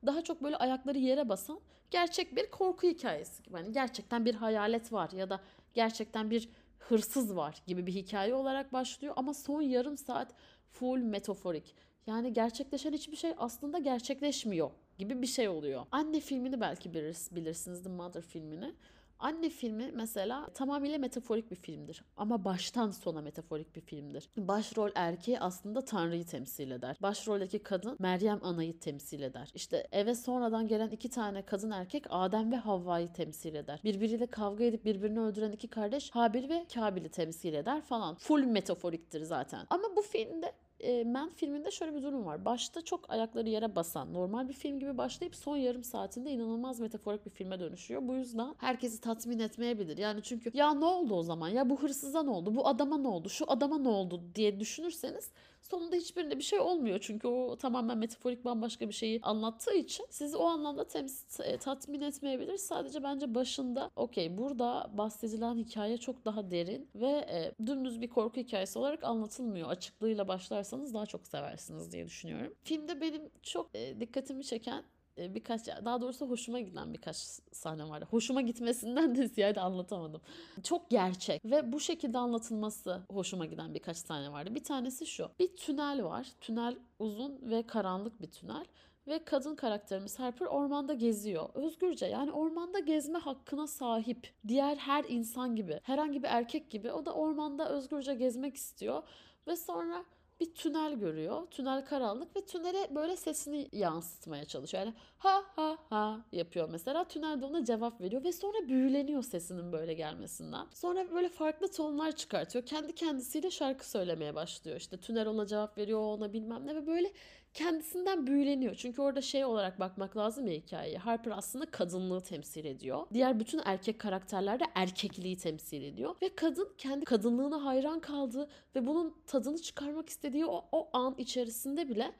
daha 0.05 0.21
çok 0.23 0.43
böyle 0.43 0.55
ayakları 0.55 0.97
yere 0.97 1.29
basan 1.29 1.59
gerçek 1.91 2.35
bir 2.35 2.51
korku 2.51 2.87
hikayesi 2.87 3.43
gibi. 3.43 3.57
Yani 3.57 3.71
gerçekten 3.71 4.25
bir 4.25 4.35
hayalet 4.35 4.93
var 4.93 5.09
ya 5.11 5.29
da 5.29 5.41
gerçekten 5.73 6.29
bir 6.31 6.49
hırsız 6.79 7.35
var 7.35 7.63
gibi 7.67 7.87
bir 7.87 7.93
hikaye 7.93 8.33
olarak 8.33 8.73
başlıyor 8.73 9.13
ama 9.17 9.33
son 9.33 9.61
yarım 9.61 9.97
saat 9.97 10.33
full 10.69 10.97
metaforik. 10.97 11.75
Yani 12.07 12.33
gerçekleşen 12.33 12.93
hiçbir 12.93 13.17
şey 13.17 13.33
aslında 13.37 13.79
gerçekleşmiyor 13.79 14.71
gibi 14.97 15.21
bir 15.21 15.27
şey 15.27 15.49
oluyor. 15.49 15.85
Anne 15.91 16.19
filmini 16.19 16.61
belki 16.61 16.93
bilirsiniz 17.31 17.83
The 17.83 17.89
Mother 17.89 18.21
filmini. 18.21 18.73
Anne 19.21 19.49
filmi 19.49 19.91
mesela 19.93 20.49
tamamıyla 20.53 20.97
metaforik 20.97 21.51
bir 21.51 21.55
filmdir. 21.55 22.03
Ama 22.17 22.45
baştan 22.45 22.91
sona 22.91 23.21
metaforik 23.21 23.75
bir 23.75 23.81
filmdir. 23.81 24.29
Başrol 24.37 24.89
erkeği 24.95 25.39
aslında 25.39 25.85
Tanrı'yı 25.85 26.25
temsil 26.25 26.71
eder. 26.71 26.97
Başroldeki 27.01 27.59
kadın 27.59 27.95
Meryem 27.99 28.39
Ana'yı 28.43 28.79
temsil 28.79 29.21
eder. 29.21 29.51
İşte 29.55 29.87
eve 29.91 30.15
sonradan 30.15 30.67
gelen 30.67 30.89
iki 30.89 31.09
tane 31.09 31.41
kadın 31.45 31.71
erkek 31.71 32.05
Adem 32.09 32.51
ve 32.51 32.55
Havva'yı 32.55 33.13
temsil 33.13 33.55
eder. 33.55 33.79
Birbiriyle 33.83 34.25
kavga 34.25 34.63
edip 34.63 34.85
birbirini 34.85 35.19
öldüren 35.19 35.51
iki 35.51 35.67
kardeş 35.67 36.11
Habil 36.11 36.49
ve 36.49 36.65
Kabil'i 36.73 37.09
temsil 37.09 37.53
eder 37.53 37.81
falan. 37.81 38.15
Full 38.15 38.43
metaforiktir 38.43 39.21
zaten. 39.21 39.67
Ama 39.69 39.95
bu 39.95 40.01
filmde 40.01 40.53
e, 40.83 41.03
Men 41.03 41.29
filminde 41.29 41.71
şöyle 41.71 41.95
bir 41.95 42.03
durum 42.03 42.25
var. 42.25 42.45
Başta 42.45 42.81
çok 42.81 43.09
ayakları 43.09 43.49
yere 43.49 43.75
basan, 43.75 44.13
normal 44.13 44.49
bir 44.49 44.53
film 44.53 44.79
gibi 44.79 44.97
başlayıp 44.97 45.35
son 45.35 45.57
yarım 45.57 45.83
saatinde 45.83 46.31
inanılmaz 46.31 46.79
metaforik 46.79 47.25
bir 47.25 47.31
filme 47.31 47.59
dönüşüyor. 47.59 48.07
Bu 48.07 48.13
yüzden 48.13 48.55
herkesi 48.57 49.01
tatmin 49.01 49.39
etmeyebilir. 49.39 49.97
Yani 49.97 50.21
çünkü 50.23 50.51
ya 50.53 50.73
ne 50.73 50.85
oldu 50.85 51.15
o 51.15 51.23
zaman? 51.23 51.47
Ya 51.49 51.69
bu 51.69 51.81
hırsıza 51.81 52.23
ne 52.23 52.29
oldu? 52.29 52.55
Bu 52.55 52.67
adama 52.67 52.97
ne 52.97 53.07
oldu? 53.07 53.29
Şu 53.29 53.51
adama 53.51 53.77
ne 53.77 53.89
oldu 53.89 54.21
diye 54.35 54.59
düşünürseniz 54.59 55.31
sonunda 55.61 55.95
hiçbirinde 55.95 56.37
bir 56.37 56.43
şey 56.43 56.59
olmuyor. 56.59 56.99
Çünkü 57.01 57.27
o 57.27 57.55
tamamen 57.55 57.97
metaforik 57.97 58.45
bambaşka 58.45 58.87
bir 58.87 58.93
şeyi 58.93 59.19
anlattığı 59.23 59.73
için 59.73 60.05
sizi 60.09 60.37
o 60.37 60.45
anlamda 60.45 60.87
temsil, 60.87 61.43
e, 61.43 61.57
tatmin 61.57 62.01
etmeyebilir. 62.01 62.57
Sadece 62.57 63.03
bence 63.03 63.35
başında 63.35 63.91
okey 63.95 64.37
burada 64.37 64.91
bahsedilen 64.93 65.57
hikaye 65.57 65.97
çok 65.97 66.25
daha 66.25 66.51
derin 66.51 66.89
ve 66.95 67.07
e, 67.07 67.65
dümdüz 67.65 68.01
bir 68.01 68.09
korku 68.09 68.39
hikayesi 68.39 68.79
olarak 68.79 69.03
anlatılmıyor. 69.03 69.69
Açıklığıyla 69.69 70.27
başlarsanız 70.27 70.93
daha 70.93 71.05
çok 71.05 71.27
seversiniz 71.27 71.91
diye 71.91 72.05
düşünüyorum. 72.05 72.55
Filmde 72.63 73.01
benim 73.01 73.29
çok 73.41 73.75
e, 73.75 73.99
dikkatimi 73.99 74.43
çeken 74.43 74.83
birkaç 75.17 75.67
daha 75.67 76.01
doğrusu 76.01 76.29
hoşuma 76.29 76.59
giden 76.59 76.93
birkaç 76.93 77.15
sahne 77.51 77.89
vardı. 77.89 78.07
Hoşuma 78.09 78.41
gitmesinden 78.41 79.15
de 79.15 79.27
ziyade 79.27 79.61
anlatamadım. 79.61 80.21
Çok 80.63 80.89
gerçek 80.89 81.45
ve 81.45 81.71
bu 81.71 81.79
şekilde 81.79 82.17
anlatılması 82.17 83.01
hoşuma 83.09 83.45
giden 83.45 83.73
birkaç 83.73 83.97
sahne 83.97 84.31
vardı. 84.31 84.55
Bir 84.55 84.63
tanesi 84.63 85.05
şu. 85.05 85.29
Bir 85.39 85.55
tünel 85.55 86.03
var. 86.03 86.27
Tünel 86.41 86.75
uzun 86.99 87.39
ve 87.41 87.67
karanlık 87.67 88.21
bir 88.21 88.31
tünel 88.31 88.65
ve 89.07 89.23
kadın 89.25 89.55
karakterimiz 89.55 90.19
Harper 90.19 90.45
ormanda 90.45 90.93
geziyor. 90.93 91.49
Özgürce 91.53 92.05
yani 92.05 92.31
ormanda 92.31 92.79
gezme 92.79 93.19
hakkına 93.19 93.67
sahip. 93.67 94.33
Diğer 94.47 94.75
her 94.75 95.05
insan 95.07 95.55
gibi, 95.55 95.79
herhangi 95.83 96.23
bir 96.23 96.27
erkek 96.27 96.69
gibi 96.69 96.91
o 96.91 97.05
da 97.05 97.13
ormanda 97.13 97.69
özgürce 97.69 98.15
gezmek 98.15 98.55
istiyor 98.55 99.03
ve 99.47 99.55
sonra 99.55 100.05
bir 100.41 100.53
tünel 100.53 100.93
görüyor. 100.93 101.47
Tünel 101.51 101.85
karanlık 101.85 102.35
ve 102.35 102.45
tünele 102.45 102.95
böyle 102.95 103.15
sesini 103.15 103.69
yansıtmaya 103.71 104.45
çalışıyor. 104.45 104.83
Yani 104.83 104.95
ha 105.17 105.43
ha 105.55 105.77
ha 105.89 106.19
yapıyor 106.31 106.69
mesela. 106.71 107.03
Tünel 107.03 107.41
de 107.41 107.45
ona 107.45 107.65
cevap 107.65 108.01
veriyor 108.01 108.23
ve 108.23 108.31
sonra 108.31 108.67
büyüleniyor 108.67 109.23
sesinin 109.23 109.71
böyle 109.71 109.93
gelmesinden. 109.93 110.67
Sonra 110.73 111.11
böyle 111.11 111.29
farklı 111.29 111.71
tonlar 111.71 112.11
çıkartıyor. 112.11 112.65
Kendi 112.65 112.95
kendisiyle 112.95 113.51
şarkı 113.51 113.89
söylemeye 113.89 114.35
başlıyor. 114.35 114.77
İşte 114.77 114.97
tünel 114.97 115.27
ona 115.27 115.47
cevap 115.47 115.77
veriyor 115.77 115.99
ona 115.99 116.33
bilmem 116.33 116.67
ne 116.67 116.75
ve 116.75 116.87
böyle 116.87 117.11
kendisinden 117.53 118.27
büyüleniyor. 118.27 118.75
Çünkü 118.75 119.01
orada 119.01 119.21
şey 119.21 119.45
olarak 119.45 119.79
bakmak 119.79 120.17
lazım 120.17 120.47
ya 120.47 120.53
hikayeye. 120.53 120.97
Harper 120.97 121.31
aslında 121.31 121.65
kadınlığı 121.65 122.21
temsil 122.21 122.65
ediyor. 122.65 123.07
Diğer 123.13 123.39
bütün 123.39 123.61
erkek 123.65 123.99
karakterler 123.99 124.59
de 124.59 124.63
erkekliği 124.75 125.37
temsil 125.37 125.83
ediyor. 125.83 126.15
Ve 126.21 126.35
kadın 126.35 126.73
kendi 126.77 127.05
kadınlığına 127.05 127.65
hayran 127.65 127.99
kaldığı 127.99 128.49
ve 128.75 128.87
bunun 128.87 129.15
tadını 129.27 129.61
çıkarmak 129.61 130.09
istediği 130.09 130.45
o, 130.45 130.65
o 130.71 130.89
an 130.93 131.15
içerisinde 131.17 131.89
bile 131.89 132.13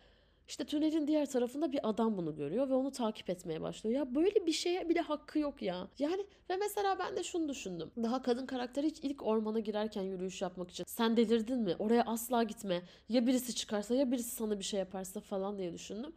işte 0.48 0.66
tünelin 0.66 1.08
diğer 1.08 1.26
tarafında 1.26 1.72
bir 1.72 1.90
adam 1.90 2.18
bunu 2.18 2.36
görüyor 2.36 2.70
ve 2.70 2.74
onu 2.74 2.92
takip 2.92 3.30
etmeye 3.30 3.62
başlıyor. 3.62 3.96
Ya 3.96 4.16
böyle 4.16 4.46
bir 4.46 4.52
şeye 4.52 4.90
bile 4.90 5.02
hakkı 5.02 5.40
yok 5.40 5.62
ya. 5.62 5.88
Yani 6.00 6.26
ve 6.50 6.56
mesela 6.56 7.00
ben 7.00 7.18
de 7.18 7.24
şunu 7.24 7.50
düşündüm. 7.50 7.92
Daha 8.04 8.22
kadın 8.22 8.46
karakteri 8.46 8.88
hiç 8.88 9.00
ilk 9.02 9.24
ormana 9.24 9.60
girerken 9.60 10.02
yürüyüş 10.02 10.42
yapmak 10.42 10.72
için 10.72 10.84
sen 10.88 11.18
delirdin 11.18 11.60
mi? 11.60 11.76
Oraya 11.80 12.04
asla 12.04 12.44
gitme. 12.44 12.82
Ya 13.10 13.28
birisi 13.28 13.56
çıkarsa 13.56 13.96
ya 13.96 14.12
birisi 14.12 14.36
sana 14.36 14.60
bir 14.60 14.64
şey 14.64 14.80
yaparsa 14.80 15.20
falan 15.20 15.58
diye 15.58 15.74
düşündüm. 15.74 16.14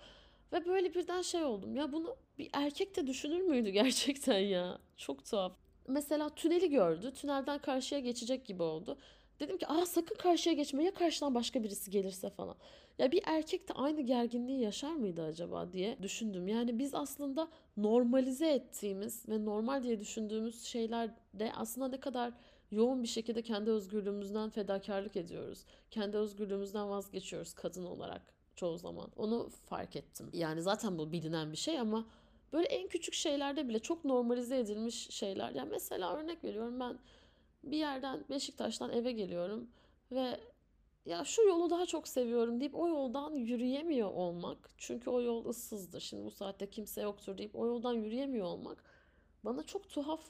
Ve 0.53 0.67
böyle 0.67 0.95
birden 0.95 1.23
şey 1.23 1.45
oldum. 1.45 1.77
Ya 1.77 1.93
bunu 1.93 2.17
bir 2.39 2.51
erkek 2.53 2.97
de 2.97 3.07
düşünür 3.07 3.41
müydü 3.41 3.71
gerçekten 3.81 4.39
ya? 4.39 4.79
Çok 4.97 5.25
tuhaf. 5.25 5.53
Mesela 5.89 6.29
tüneli 6.29 6.71
gördü. 6.71 7.13
Tünelden 7.13 7.59
karşıya 7.59 8.01
geçecek 8.01 8.47
gibi 8.47 8.63
oldu. 8.63 8.99
Dedim 9.41 9.59
ki 9.59 9.67
aa 9.67 9.87
sakın 9.87 10.15
karşıya 10.15 10.55
geçme 10.55 10.85
ya 10.85 10.95
karşıdan 10.95 11.35
başka 11.35 11.63
birisi 11.65 11.91
gelirse 11.91 12.31
falan. 12.31 12.57
Ya 12.99 13.13
bir 13.13 13.23
erkek 13.27 13.69
de 13.69 13.73
aynı 13.73 14.01
gerginliği 14.01 14.61
yaşar 14.61 14.93
mıydı 14.93 15.23
acaba 15.23 15.73
diye 15.73 16.03
düşündüm. 16.03 16.49
Yani 16.49 16.79
biz 16.79 16.95
aslında 16.95 17.49
normalize 17.77 18.49
ettiğimiz 18.49 19.29
ve 19.29 19.45
normal 19.45 19.83
diye 19.83 20.01
düşündüğümüz 20.01 20.63
şeyler 20.63 21.11
de 21.35 21.53
aslında 21.57 21.89
ne 21.89 22.01
kadar 22.01 22.33
yoğun 22.71 23.03
bir 23.03 23.09
şekilde 23.09 23.43
kendi 23.43 23.71
özgürlüğümüzden 23.71 24.51
fedakarlık 24.51 25.17
ediyoruz. 25.17 25.65
Kendi 25.91 26.17
özgürlüğümüzden 26.17 26.91
vazgeçiyoruz 26.91 27.55
kadın 27.55 27.85
olarak 27.85 28.23
çoğu 28.57 28.79
zaman. 28.79 29.11
Onu 29.17 29.49
fark 29.49 29.97
ettim. 29.97 30.31
Yani 30.33 30.63
zaten 30.63 30.99
bu 30.99 31.13
bilinen 31.13 31.53
bir 31.53 31.57
şey 31.57 31.79
ama 31.79 32.07
böyle 32.53 32.67
en 32.67 32.89
küçük 32.89 33.15
şeylerde 33.15 33.69
bile 33.69 33.79
çok 33.79 34.05
normalize 34.05 34.59
edilmiş 34.59 35.11
şeyler. 35.11 35.51
Yani 35.51 35.69
mesela 35.71 36.17
örnek 36.17 36.45
veriyorum 36.45 36.81
ben 36.81 36.99
bir 37.71 37.77
yerden 37.77 38.25
Beşiktaş'tan 38.31 38.93
eve 38.93 39.13
geliyorum 39.13 39.69
ve 40.13 40.41
ya 41.07 41.25
şu 41.25 41.43
yolu 41.43 41.71
daha 41.71 41.87
çok 41.87 42.09
seviyorum 42.09 42.61
deyip 42.61 42.75
o 42.75 42.89
yoldan 42.89 43.35
yürüyemiyor 43.35 44.11
olmak. 44.11 44.71
Çünkü 44.79 45.11
o 45.11 45.21
yol 45.21 45.45
ıssızdır. 45.45 46.01
Şimdi 46.01 46.25
bu 46.25 46.31
saatte 46.31 46.71
kimse 46.71 47.03
yoktur 47.03 47.39
deyip 47.39 47.57
o 47.57 47.67
yoldan 47.67 47.93
yürüyemiyor 47.93 48.47
olmak 48.47 48.85
bana 49.45 49.63
çok 49.63 49.89
tuhaf 49.91 50.21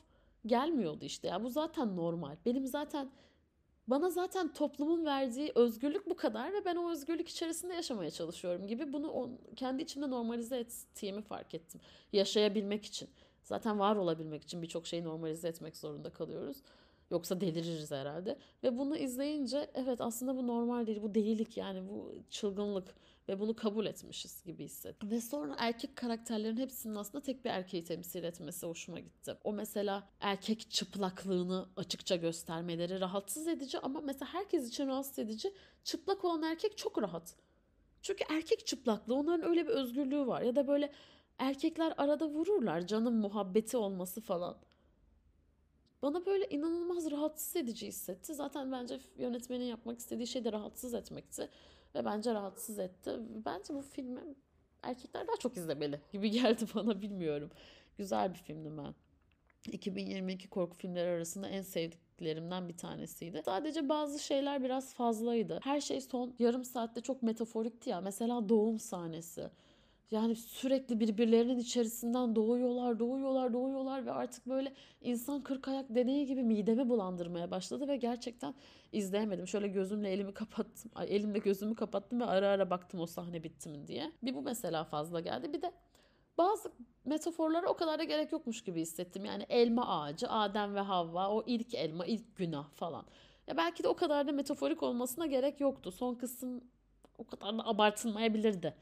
gelmiyordu 0.47 1.05
işte. 1.05 1.29
Ya 1.29 1.45
bu 1.45 1.51
zaten 1.51 1.97
normal. 1.97 2.37
Benim 2.47 2.67
zaten 2.67 3.11
Bana 3.89 4.11
zaten 4.11 4.53
toplumun 4.53 5.05
verdiği 5.05 5.53
özgürlük 5.55 6.11
bu 6.11 6.17
kadar 6.17 6.53
ve 6.53 6.65
ben 6.65 6.77
o 6.77 6.91
özgürlük 6.91 7.29
içerisinde 7.29 7.75
yaşamaya 7.75 8.11
çalışıyorum 8.11 8.67
gibi 8.67 8.93
bunu 8.93 9.31
kendi 9.57 9.83
içimde 9.83 10.11
normalize 10.11 10.59
ettiğimi 10.59 11.23
fark 11.23 11.55
ettim. 11.55 11.81
Yaşayabilmek 12.13 12.85
için. 12.85 13.09
Zaten 13.43 13.79
var 13.79 13.97
olabilmek 13.97 14.43
için 14.43 14.63
birçok 14.63 14.87
şeyi 14.87 15.05
normalize 15.05 15.49
etmek 15.49 15.77
zorunda 15.77 16.11
kalıyoruz. 16.11 16.63
Yoksa 17.11 17.41
deliririz 17.41 17.91
herhalde. 17.91 18.39
Ve 18.63 18.79
bunu 18.79 18.97
izleyince 18.97 19.71
evet 19.75 20.01
aslında 20.01 20.37
bu 20.37 20.47
normal 20.47 20.87
değil. 20.87 21.03
Bu 21.03 21.15
delilik 21.15 21.57
yani 21.57 21.89
bu 21.89 22.15
çılgınlık 22.31 22.95
ve 23.29 23.41
bunu 23.41 23.57
kabul 23.57 23.87
etmişiz 23.87 24.43
gibi 24.45 24.65
hissettim. 24.65 25.11
Ve 25.11 25.21
sonra 25.21 25.55
erkek 25.59 25.97
karakterlerin 25.97 26.57
hepsinin 26.57 26.95
aslında 26.95 27.23
tek 27.23 27.45
bir 27.45 27.51
erkeği 27.51 27.85
temsil 27.85 28.25
etmesi 28.25 28.67
hoşuma 28.67 29.01
gitti. 29.01 29.35
O 29.45 29.53
mesela 29.53 30.09
erkek 30.21 30.71
çıplaklığını 30.71 31.69
açıkça 31.77 32.17
göstermeleri 32.17 33.01
rahatsız 33.01 33.49
edici 33.49 33.79
ama 33.79 34.01
mesela 34.01 34.35
herkes 34.35 34.69
için 34.69 34.87
rahatsız 34.87 35.19
edici. 35.19 35.53
Çıplak 35.85 36.25
olan 36.25 36.43
erkek 36.43 36.79
çok 36.79 37.03
rahat. 37.03 37.37
Çünkü 38.03 38.25
erkek 38.31 38.67
çıplaklığı 38.67 39.15
onların 39.15 39.49
öyle 39.49 39.67
bir 39.67 39.73
özgürlüğü 39.73 40.27
var. 40.27 40.43
Ya 40.43 40.57
da 40.57 40.69
böyle 40.69 40.93
erkekler 41.39 41.95
arada 41.97 42.29
vururlar 42.29 42.87
canım 42.87 43.15
muhabbeti 43.15 43.77
olması 43.77 44.21
falan. 44.21 44.57
Bana 46.05 46.27
böyle 46.27 46.47
inanılmaz 46.49 47.11
rahatsız 47.11 47.57
edici 47.57 47.87
hissetti. 47.87 48.35
Zaten 48.35 48.73
bence 48.73 49.01
yönetmenin 49.19 49.65
yapmak 49.65 49.99
istediği 49.99 50.27
şey 50.27 50.45
de 50.45 50.53
rahatsız 50.53 50.95
etmekti. 50.95 51.49
Ve 51.95 52.05
bence 52.05 52.35
rahatsız 52.35 52.79
etti. 52.79 53.11
Bence 53.47 53.75
bu 53.75 53.83
filmi 53.83 54.21
erkekler 54.83 55.27
daha 55.27 55.37
çok 55.37 55.57
izlemeli 55.57 56.01
gibi 56.13 56.31
geldi 56.41 56.65
bana 56.75 57.03
bilmiyorum. 57.03 57.51
Güzel 57.99 58.35
bir 58.35 58.39
filmdi 58.39 58.73
ben. 58.79 58.95
2022 59.73 60.49
korku 60.49 60.77
filmleri 60.77 61.11
arasında 61.11 61.49
en 61.49 61.63
sevdiklerimden 61.63 62.69
bir 62.69 62.77
tanesiydi. 62.77 63.43
Sadece 63.45 63.89
bazı 63.89 64.19
şeyler 64.19 64.65
biraz 64.65 64.95
fazlaydı. 64.95 65.61
Her 65.63 65.81
şey 65.81 66.01
son 66.01 66.35
yarım 66.39 66.65
saatte 66.65 67.01
çok 67.01 67.23
metaforikti 67.23 67.91
ya. 67.91 68.01
Mesela 68.01 68.49
doğum 68.49 68.79
sahnesi. 68.79 69.51
Yani 70.11 70.37
sürekli 70.37 71.01
birbirlerinin 71.01 71.59
içerisinden 71.59 72.37
doğuyorlar, 72.37 72.99
doğuyorlar, 72.99 73.53
doğuyorlar 73.53 74.07
ve 74.07 74.13
artık 74.13 74.47
böyle 74.47 74.73
insan 75.01 75.43
kırk 75.43 75.69
ayak 75.69 75.95
deneyi 75.95 76.27
gibi 76.27 76.43
midemi 76.43 76.89
bulandırmaya 76.89 77.51
başladı 77.51 77.89
ve 77.89 77.97
gerçekten 77.97 78.55
izleyemedim. 78.93 79.49
Şöyle 79.49 79.69
gözümle 79.69 80.11
elimi 80.11 80.35
kapattım. 80.35 80.91
Elimle 81.09 81.39
gözümü 81.39 81.75
kapattım 81.75 82.21
ve 82.21 82.25
ara 82.25 82.49
ara 82.49 82.71
baktım 82.71 83.01
o 83.01 83.07
sahne 83.07 83.43
bitti 83.43 83.69
mi 83.69 83.87
diye. 83.87 84.13
Bir 84.23 84.35
bu 84.35 84.43
mesela 84.43 84.85
fazla 84.85 85.21
geldi. 85.21 85.53
Bir 85.53 85.63
de 85.63 85.73
bazı 86.39 86.73
metaforlara 87.05 87.69
o 87.69 87.75
kadar 87.77 87.99
da 87.99 88.05
gerek 88.05 88.33
yokmuş 88.33 88.65
gibi 88.65 88.81
hissettim. 88.81 89.25
Yani 89.25 89.47
elma 89.49 90.01
ağacı, 90.01 90.29
Adem 90.29 90.75
ve 90.75 90.81
Havva, 90.81 91.29
o 91.29 91.43
ilk 91.47 91.75
elma, 91.75 92.07
ilk 92.07 92.37
günah 92.37 92.71
falan. 92.71 93.05
Ya 93.47 93.57
belki 93.57 93.85
de 93.85 93.89
o 93.89 93.97
kadar 93.97 94.27
da 94.27 94.33
metaforik 94.33 94.83
olmasına 94.83 95.27
gerek 95.27 95.61
yoktu. 95.61 95.93
Son 95.93 96.15
kısım 96.15 96.65
o 97.19 97.25
kadar 97.27 97.59
da 97.59 97.67
abartılmayabilirdi 97.67 98.75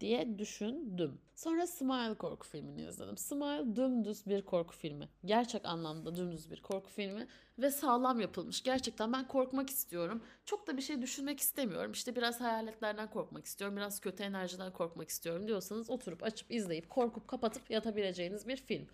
diye 0.00 0.38
düşündüm. 0.38 1.20
Sonra 1.34 1.66
Smile 1.66 2.14
korku 2.14 2.48
filmini 2.48 2.82
izledim. 2.82 3.16
Smile 3.16 3.76
dümdüz 3.76 4.26
bir 4.26 4.42
korku 4.42 4.74
filmi. 4.74 5.08
Gerçek 5.24 5.66
anlamda 5.66 6.16
dümdüz 6.16 6.50
bir 6.50 6.62
korku 6.62 6.90
filmi 6.90 7.26
ve 7.58 7.70
sağlam 7.70 8.20
yapılmış. 8.20 8.62
Gerçekten 8.62 9.12
ben 9.12 9.28
korkmak 9.28 9.70
istiyorum. 9.70 10.22
Çok 10.44 10.66
da 10.66 10.76
bir 10.76 10.82
şey 10.82 11.02
düşünmek 11.02 11.40
istemiyorum. 11.40 11.92
İşte 11.92 12.16
biraz 12.16 12.40
hayaletlerden 12.40 13.10
korkmak 13.10 13.44
istiyorum. 13.44 13.76
Biraz 13.76 14.00
kötü 14.00 14.22
enerjiden 14.22 14.72
korkmak 14.72 15.08
istiyorum 15.08 15.48
diyorsanız 15.48 15.90
oturup 15.90 16.22
açıp 16.22 16.50
izleyip 16.50 16.90
korkup 16.90 17.28
kapatıp 17.28 17.70
yatabileceğiniz 17.70 18.48
bir 18.48 18.56
film. 18.56 18.86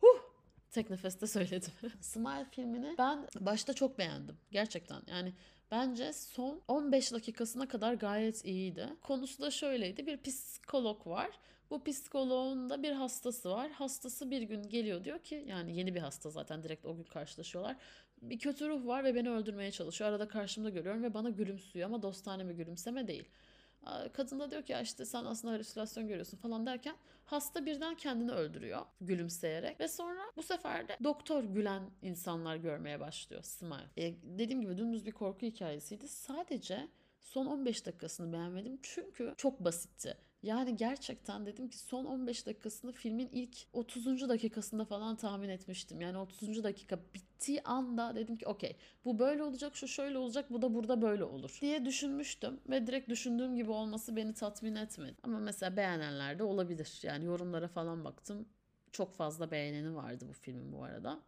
Huh! 0.00 0.18
Tek 0.70 0.90
nefeste 0.90 1.26
söyledim. 1.26 1.72
Smile 2.00 2.46
filmini 2.50 2.94
ben 2.98 3.28
başta 3.40 3.72
çok 3.72 3.98
beğendim. 3.98 4.36
Gerçekten 4.50 5.02
yani 5.06 5.32
Bence 5.70 6.12
son 6.12 6.62
15 6.68 7.12
dakikasına 7.12 7.68
kadar 7.68 7.94
gayet 7.94 8.44
iyiydi. 8.44 8.88
Konusu 9.02 9.42
da 9.42 9.50
şöyleydi. 9.50 10.06
Bir 10.06 10.22
psikolog 10.22 11.06
var. 11.06 11.30
Bu 11.70 11.84
psikoloğun 11.84 12.70
da 12.70 12.82
bir 12.82 12.92
hastası 12.92 13.50
var. 13.50 13.70
Hastası 13.70 14.30
bir 14.30 14.42
gün 14.42 14.62
geliyor 14.62 15.04
diyor 15.04 15.18
ki 15.18 15.44
yani 15.48 15.76
yeni 15.76 15.94
bir 15.94 16.00
hasta 16.00 16.30
zaten 16.30 16.62
direkt 16.62 16.86
o 16.86 16.96
gün 16.96 17.04
karşılaşıyorlar. 17.04 17.76
Bir 18.22 18.38
kötü 18.38 18.68
ruh 18.68 18.86
var 18.86 19.04
ve 19.04 19.14
beni 19.14 19.30
öldürmeye 19.30 19.70
çalışıyor. 19.70 20.10
Arada 20.10 20.28
karşımda 20.28 20.70
görüyorum 20.70 21.02
ve 21.02 21.14
bana 21.14 21.30
gülümsüyor 21.30 21.86
ama 21.86 22.02
dostane 22.02 22.48
bir 22.48 22.54
gülümseme 22.54 23.08
değil. 23.08 23.28
Kadın 24.12 24.40
da 24.40 24.50
diyor 24.50 24.62
ki 24.62 24.76
işte 24.82 25.04
sen 25.04 25.24
aslında 25.24 25.54
halüsinasyon 25.54 26.08
görüyorsun 26.08 26.36
falan 26.38 26.66
derken 26.66 26.96
hasta 27.24 27.66
birden 27.66 27.94
kendini 27.94 28.32
öldürüyor 28.32 28.82
gülümseyerek 29.00 29.80
ve 29.80 29.88
sonra 29.88 30.20
bu 30.36 30.42
sefer 30.42 30.88
de 30.88 30.96
doktor 31.04 31.44
gülen 31.44 31.90
insanlar 32.02 32.56
görmeye 32.56 33.00
başlıyor 33.00 33.42
Smile. 33.42 33.90
E, 33.96 34.14
dediğim 34.22 34.60
gibi 34.60 34.78
dümdüz 34.78 35.06
bir 35.06 35.12
korku 35.12 35.46
hikayesiydi. 35.46 36.08
Sadece 36.08 36.88
son 37.20 37.46
15 37.46 37.86
dakikasını 37.86 38.32
beğenmedim 38.32 38.78
çünkü 38.82 39.34
çok 39.36 39.60
basitti. 39.60 40.16
Yani 40.42 40.76
gerçekten 40.76 41.46
dedim 41.46 41.68
ki 41.68 41.78
son 41.78 42.04
15 42.04 42.46
dakikasını 42.46 42.92
filmin 42.92 43.28
ilk 43.32 43.56
30. 43.72 44.28
dakikasında 44.28 44.84
falan 44.84 45.16
tahmin 45.16 45.48
etmiştim. 45.48 46.00
Yani 46.00 46.18
30. 46.18 46.64
dakika 46.64 46.98
bittiği 47.14 47.62
anda 47.62 48.14
dedim 48.16 48.36
ki 48.36 48.46
okey 48.46 48.76
bu 49.04 49.18
böyle 49.18 49.42
olacak 49.42 49.76
şu 49.76 49.88
şöyle 49.88 50.18
olacak 50.18 50.50
bu 50.50 50.62
da 50.62 50.74
burada 50.74 51.02
böyle 51.02 51.24
olur 51.24 51.58
diye 51.60 51.84
düşünmüştüm. 51.84 52.60
Ve 52.70 52.86
direkt 52.86 53.08
düşündüğüm 53.08 53.56
gibi 53.56 53.70
olması 53.70 54.16
beni 54.16 54.34
tatmin 54.34 54.74
etmedi. 54.74 55.16
Ama 55.22 55.38
mesela 55.38 55.76
beğenenler 55.76 56.38
de 56.38 56.42
olabilir. 56.42 57.00
Yani 57.02 57.24
yorumlara 57.24 57.68
falan 57.68 58.04
baktım. 58.04 58.48
Çok 58.92 59.14
fazla 59.14 59.50
beğeneni 59.50 59.94
vardı 59.94 60.24
bu 60.28 60.32
filmin 60.32 60.72
bu 60.72 60.84
arada. 60.84 61.20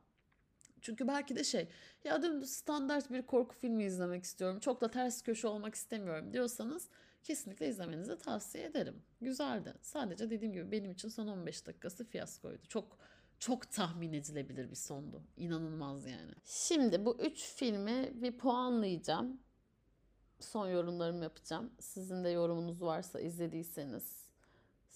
Çünkü 0.81 1.09
belki 1.09 1.37
de 1.37 1.45
şey 1.45 1.69
ya 2.05 2.23
dümdüz 2.23 2.51
standart 2.51 3.11
bir 3.11 3.23
korku 3.23 3.55
filmi 3.55 3.85
izlemek 3.85 4.25
istiyorum. 4.25 4.61
Çok 4.61 4.81
da 4.81 4.91
ters 4.91 5.23
köşe 5.23 5.49
olmak 5.49 5.75
istemiyorum 5.75 6.33
diyorsanız 6.33 6.89
kesinlikle 7.23 7.69
izlemenizi 7.69 8.19
tavsiye 8.19 8.65
ederim. 8.65 9.03
Güzeldi. 9.21 9.75
Sadece 9.83 10.31
dediğim 10.31 10.53
gibi 10.53 10.73
benim 10.73 10.91
için 10.91 11.09
son 11.09 11.27
15 11.27 11.67
dakikası 11.67 12.05
fiyaskoydu. 12.05 12.67
Çok 12.69 12.99
çok 13.39 13.73
tahmin 13.73 14.13
edilebilir 14.13 14.71
bir 14.71 14.77
sondu. 14.77 15.23
İnanılmaz 15.37 16.07
yani. 16.07 16.33
Şimdi 16.45 17.05
bu 17.05 17.17
üç 17.21 17.55
filmi 17.55 18.23
bir 18.23 18.39
puanlayacağım. 18.39 19.41
Son 20.41 20.69
yorumlarımı 20.69 21.23
yapacağım. 21.25 21.73
Sizin 21.81 22.25
de 22.25 22.29
yorumunuz 22.29 22.83
varsa 22.83 23.21
izlediyseniz 23.21 24.31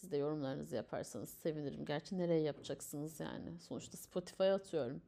siz 0.04 0.12
de 0.12 0.16
yorumlarınızı 0.16 0.76
yaparsanız 0.76 1.30
sevinirim. 1.30 1.84
Gerçi 1.84 2.18
nereye 2.18 2.40
yapacaksınız 2.40 3.20
yani? 3.20 3.60
Sonuçta 3.60 3.96
Spotify'a 3.96 4.54
atıyorum. 4.54 5.02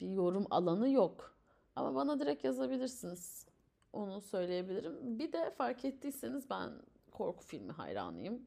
Bir 0.00 0.08
yorum 0.08 0.46
alanı 0.50 0.88
yok. 0.88 1.36
Ama 1.76 1.94
bana 1.94 2.20
direkt 2.20 2.44
yazabilirsiniz. 2.44 3.45
Onu 3.96 4.20
söyleyebilirim. 4.20 5.18
Bir 5.18 5.32
de 5.32 5.50
fark 5.50 5.84
ettiyseniz 5.84 6.50
ben 6.50 6.70
korku 7.10 7.44
filmi 7.44 7.72
hayranıyım. 7.72 8.46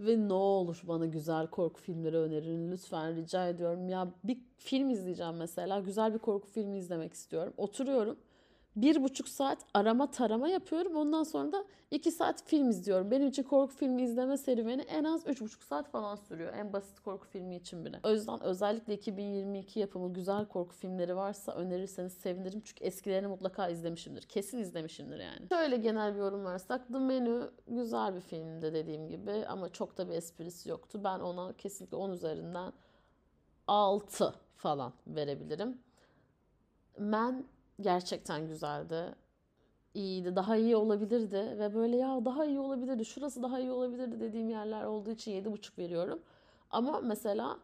Ve 0.00 0.28
ne 0.28 0.32
olur 0.32 0.82
bana 0.84 1.06
güzel 1.06 1.46
korku 1.46 1.80
filmleri 1.80 2.16
önerin 2.16 2.72
lütfen 2.72 3.16
rica 3.16 3.48
ediyorum. 3.48 3.88
Ya 3.88 4.08
bir 4.24 4.38
film 4.58 4.90
izleyeceğim 4.90 5.36
mesela. 5.36 5.80
Güzel 5.80 6.14
bir 6.14 6.18
korku 6.18 6.48
filmi 6.48 6.78
izlemek 6.78 7.12
istiyorum. 7.12 7.54
Oturuyorum 7.56 8.18
bir 8.76 9.02
buçuk 9.02 9.28
saat 9.28 9.58
arama 9.74 10.10
tarama 10.10 10.48
yapıyorum. 10.48 10.96
Ondan 10.96 11.22
sonra 11.22 11.52
da 11.52 11.64
iki 11.90 12.12
saat 12.12 12.44
film 12.44 12.70
izliyorum. 12.70 13.10
Benim 13.10 13.28
için 13.28 13.42
korku 13.42 13.74
filmi 13.74 14.02
izleme 14.02 14.36
serüveni 14.36 14.82
en 14.82 15.04
az 15.04 15.26
üç 15.26 15.40
buçuk 15.40 15.62
saat 15.62 15.90
falan 15.90 16.16
sürüyor. 16.16 16.52
En 16.54 16.72
basit 16.72 17.00
korku 17.00 17.26
filmi 17.26 17.56
için 17.56 17.84
bile. 17.84 18.00
O 18.04 18.10
yüzden 18.10 18.42
özellikle 18.42 18.94
2022 18.94 19.80
yapımı 19.80 20.12
güzel 20.12 20.46
korku 20.46 20.74
filmleri 20.74 21.16
varsa 21.16 21.52
önerirseniz 21.52 22.12
sevinirim. 22.12 22.60
Çünkü 22.64 22.84
eskilerini 22.84 23.26
mutlaka 23.28 23.68
izlemişimdir. 23.68 24.22
Kesin 24.22 24.58
izlemişimdir 24.58 25.18
yani. 25.18 25.48
Şöyle 25.48 25.76
genel 25.76 26.14
bir 26.14 26.20
yorum 26.20 26.44
versek. 26.44 26.88
The 26.92 26.98
Menu 26.98 27.50
güzel 27.68 28.14
bir 28.14 28.20
filmdi 28.20 28.74
dediğim 28.74 29.08
gibi. 29.08 29.46
Ama 29.46 29.68
çok 29.68 29.98
da 29.98 30.08
bir 30.08 30.14
esprisi 30.14 30.68
yoktu. 30.68 31.00
Ben 31.04 31.20
ona 31.20 31.52
kesinlikle 31.52 31.96
10 31.96 32.10
üzerinden 32.10 32.72
6 33.66 34.34
falan 34.56 34.92
verebilirim. 35.06 35.78
Men 36.98 37.44
gerçekten 37.80 38.48
güzeldi. 38.48 39.14
İyiydi. 39.94 40.36
Daha 40.36 40.56
iyi 40.56 40.76
olabilirdi 40.76 41.56
ve 41.58 41.74
böyle 41.74 41.96
ya 41.96 42.24
daha 42.24 42.44
iyi 42.44 42.60
olabilirdi. 42.60 43.04
Şurası 43.04 43.42
daha 43.42 43.60
iyi 43.60 43.70
olabilirdi 43.70 44.20
dediğim 44.20 44.50
yerler 44.50 44.84
olduğu 44.84 45.10
için 45.10 45.32
7,5 45.32 45.78
veriyorum. 45.78 46.22
Ama 46.70 47.00
mesela 47.00 47.58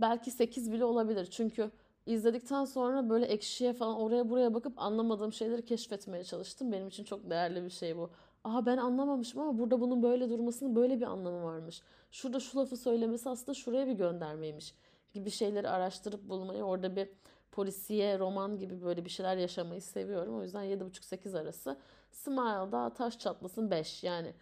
belki 0.00 0.30
8 0.30 0.72
bile 0.72 0.84
olabilir. 0.84 1.26
Çünkü 1.30 1.70
izledikten 2.06 2.64
sonra 2.64 3.08
böyle 3.10 3.26
ekşiye 3.26 3.72
falan 3.72 3.96
oraya 3.96 4.30
buraya 4.30 4.54
bakıp 4.54 4.72
anlamadığım 4.76 5.32
şeyleri 5.32 5.64
keşfetmeye 5.64 6.24
çalıştım. 6.24 6.72
Benim 6.72 6.88
için 6.88 7.04
çok 7.04 7.30
değerli 7.30 7.64
bir 7.64 7.70
şey 7.70 7.96
bu. 7.96 8.10
Aha 8.44 8.66
ben 8.66 8.76
anlamamışım 8.76 9.40
ama 9.40 9.58
burada 9.58 9.80
bunun 9.80 10.02
böyle 10.02 10.30
durmasının 10.30 10.76
böyle 10.76 11.00
bir 11.00 11.06
anlamı 11.06 11.44
varmış. 11.44 11.82
Şurada 12.10 12.40
şu 12.40 12.58
lafı 12.58 12.76
söylemesi 12.76 13.28
aslında 13.28 13.54
şuraya 13.54 13.86
bir 13.86 13.92
göndermeymiş 13.92 14.74
gibi 15.12 15.30
şeyleri 15.30 15.68
araştırıp 15.68 16.28
bulmayı 16.28 16.62
orada 16.62 16.96
bir 16.96 17.08
polisiye, 17.52 18.18
roman 18.18 18.58
gibi 18.58 18.82
böyle 18.82 19.04
bir 19.04 19.10
şeyler 19.10 19.36
yaşamayı 19.36 19.82
seviyorum. 19.82 20.38
O 20.38 20.42
yüzden 20.42 20.64
7,5-8 20.64 21.38
arası. 21.38 21.78
Smile'da 22.10 22.90
taş 22.94 23.18
çatlasın 23.18 23.70
5 23.70 24.04
yani. 24.04 24.34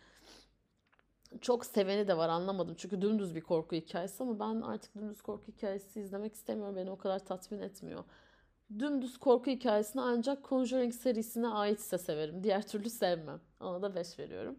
Çok 1.40 1.66
seveni 1.66 2.08
de 2.08 2.16
var 2.16 2.28
anlamadım. 2.28 2.74
Çünkü 2.78 3.02
dümdüz 3.02 3.34
bir 3.34 3.40
korku 3.40 3.76
hikayesi 3.76 4.22
ama 4.22 4.40
ben 4.40 4.60
artık 4.60 4.94
dümdüz 4.94 5.22
korku 5.22 5.52
hikayesi 5.52 6.00
izlemek 6.00 6.34
istemiyorum. 6.34 6.76
Beni 6.76 6.90
o 6.90 6.98
kadar 6.98 7.18
tatmin 7.18 7.60
etmiyor. 7.60 8.04
Dümdüz 8.78 9.18
korku 9.18 9.50
hikayesini 9.50 10.02
ancak 10.02 10.48
Conjuring 10.48 10.94
serisine 10.94 11.48
aitse 11.48 11.98
severim. 11.98 12.44
Diğer 12.44 12.66
türlü 12.66 12.90
sevmem. 12.90 13.40
Ona 13.60 13.82
da 13.82 13.94
5 13.94 14.18
veriyorum. 14.18 14.56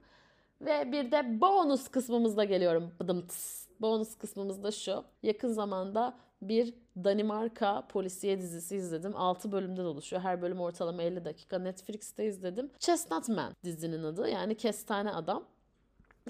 Ve 0.62 0.92
bir 0.92 1.12
de 1.12 1.42
bonus 1.42 1.88
kısmımızda 1.88 2.44
geliyorum. 2.44 2.92
Bıdımtıs. 3.00 3.68
Bonus 3.82 4.18
kısmımızda 4.18 4.72
şu. 4.72 5.04
Yakın 5.24 5.54
zamanda 5.54 6.18
bir 6.42 6.74
Danimarka 7.04 7.88
polisiye 7.88 8.42
dizisi 8.42 8.76
izledim. 8.76 9.16
6 9.16 9.52
bölümden 9.52 9.86
oluşuyor. 9.86 10.22
Her 10.22 10.42
bölüm 10.42 10.62
ortalama 10.62 11.02
50 11.02 11.26
dakika. 11.26 11.60
Netflix'te 11.60 12.26
izledim. 12.26 12.72
Chestnut 12.80 13.30
Man 13.30 13.54
dizinin 13.64 14.04
adı. 14.04 14.30
Yani 14.30 14.56
Kestane 14.56 15.12
Adam. 15.12 15.46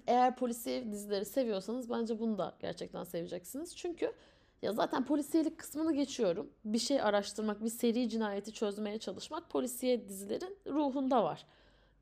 Eğer 0.08 0.36
polisiye 0.36 0.91
dizileri 0.91 1.26
seviyorsanız 1.26 1.89
bence 1.89 2.19
bunu 2.19 2.38
da 2.38 2.56
gerçekten 2.60 3.04
seveceksiniz. 3.04 3.76
Çünkü 3.76 4.13
ya 4.62 4.74
zaten 4.74 5.06
polisiyelik 5.06 5.58
kısmını 5.58 5.93
geçiyorum. 5.93 6.50
Bir 6.65 6.78
şey 6.78 7.02
araştırmak, 7.02 7.63
bir 7.63 7.69
seri 7.69 8.10
cinayeti 8.10 8.52
çözmeye 8.54 8.97
çalışmak 8.97 9.50
polisiye 9.50 10.10
dizilerin 10.10 10.58
ruhunda 10.67 11.24
var. 11.24 11.45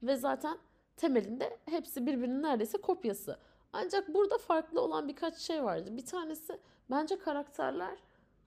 Ve 0.04 0.16
zaten 0.16 0.58
temelinde 0.98 1.58
hepsi 1.66 2.06
birbirinin 2.06 2.44
neredeyse 2.44 2.78
kopyası. 2.78 3.38
Ancak 3.74 4.14
burada 4.14 4.38
farklı 4.38 4.82
olan 4.82 5.08
birkaç 5.08 5.38
şey 5.38 5.64
vardı. 5.64 5.98
Bir 5.98 6.06
tanesi 6.06 6.60
bence 6.92 7.20
karakterler 7.20 7.98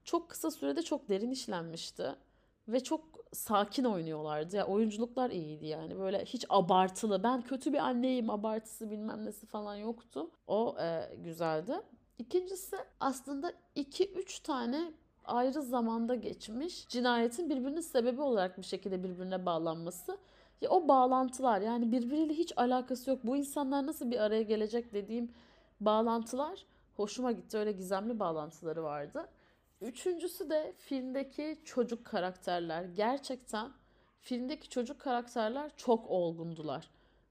çok 0.03 0.29
kısa 0.29 0.51
sürede 0.51 0.81
çok 0.81 1.09
derin 1.09 1.31
işlenmişti. 1.31 2.15
Ve 2.67 2.79
çok 2.79 3.01
sakin 3.33 3.83
oynuyorlardı. 3.83 4.55
Ya 4.55 4.67
oyunculuklar 4.67 5.29
iyiydi 5.29 5.65
yani. 5.65 5.99
Böyle 5.99 6.25
hiç 6.25 6.45
abartılı. 6.49 7.23
Ben 7.23 7.41
kötü 7.41 7.73
bir 7.73 7.77
anneyim 7.77 8.29
abartısı 8.29 8.91
bilmem 8.91 9.25
nesi 9.25 9.45
falan 9.45 9.75
yoktu. 9.75 10.29
O 10.47 10.75
e, 10.79 11.15
güzeldi. 11.17 11.81
İkincisi 12.17 12.77
aslında 12.99 13.53
2-3 13.75 14.43
tane 14.43 14.93
ayrı 15.25 15.61
zamanda 15.61 16.15
geçmiş 16.15 16.87
cinayetin 16.87 17.49
birbirinin 17.49 17.81
sebebi 17.81 18.21
olarak 18.21 18.57
bir 18.57 18.63
şekilde 18.63 19.03
birbirine 19.03 19.45
bağlanması. 19.45 20.17
Ya 20.63 20.69
o 20.69 20.87
bağlantılar 20.87 21.61
yani 21.61 21.91
birbiriyle 21.91 22.33
hiç 22.33 22.53
alakası 22.57 23.09
yok. 23.09 23.19
Bu 23.23 23.37
insanlar 23.37 23.85
nasıl 23.85 24.11
bir 24.11 24.19
araya 24.19 24.41
gelecek 24.41 24.93
dediğim 24.93 25.31
bağlantılar 25.79 26.65
hoşuma 26.95 27.31
gitti. 27.31 27.57
Öyle 27.57 27.71
gizemli 27.71 28.19
bağlantıları 28.19 28.83
vardı. 28.83 29.27
Üçüncüsü 29.81 30.49
de 30.49 30.73
filmdeki 30.77 31.59
çocuk 31.65 32.05
karakterler. 32.05 32.83
Gerçekten 32.83 33.71
filmdeki 34.19 34.69
çocuk 34.69 34.99
karakterler 34.99 35.71
çok 35.77 36.09
olgundular. 36.09 36.89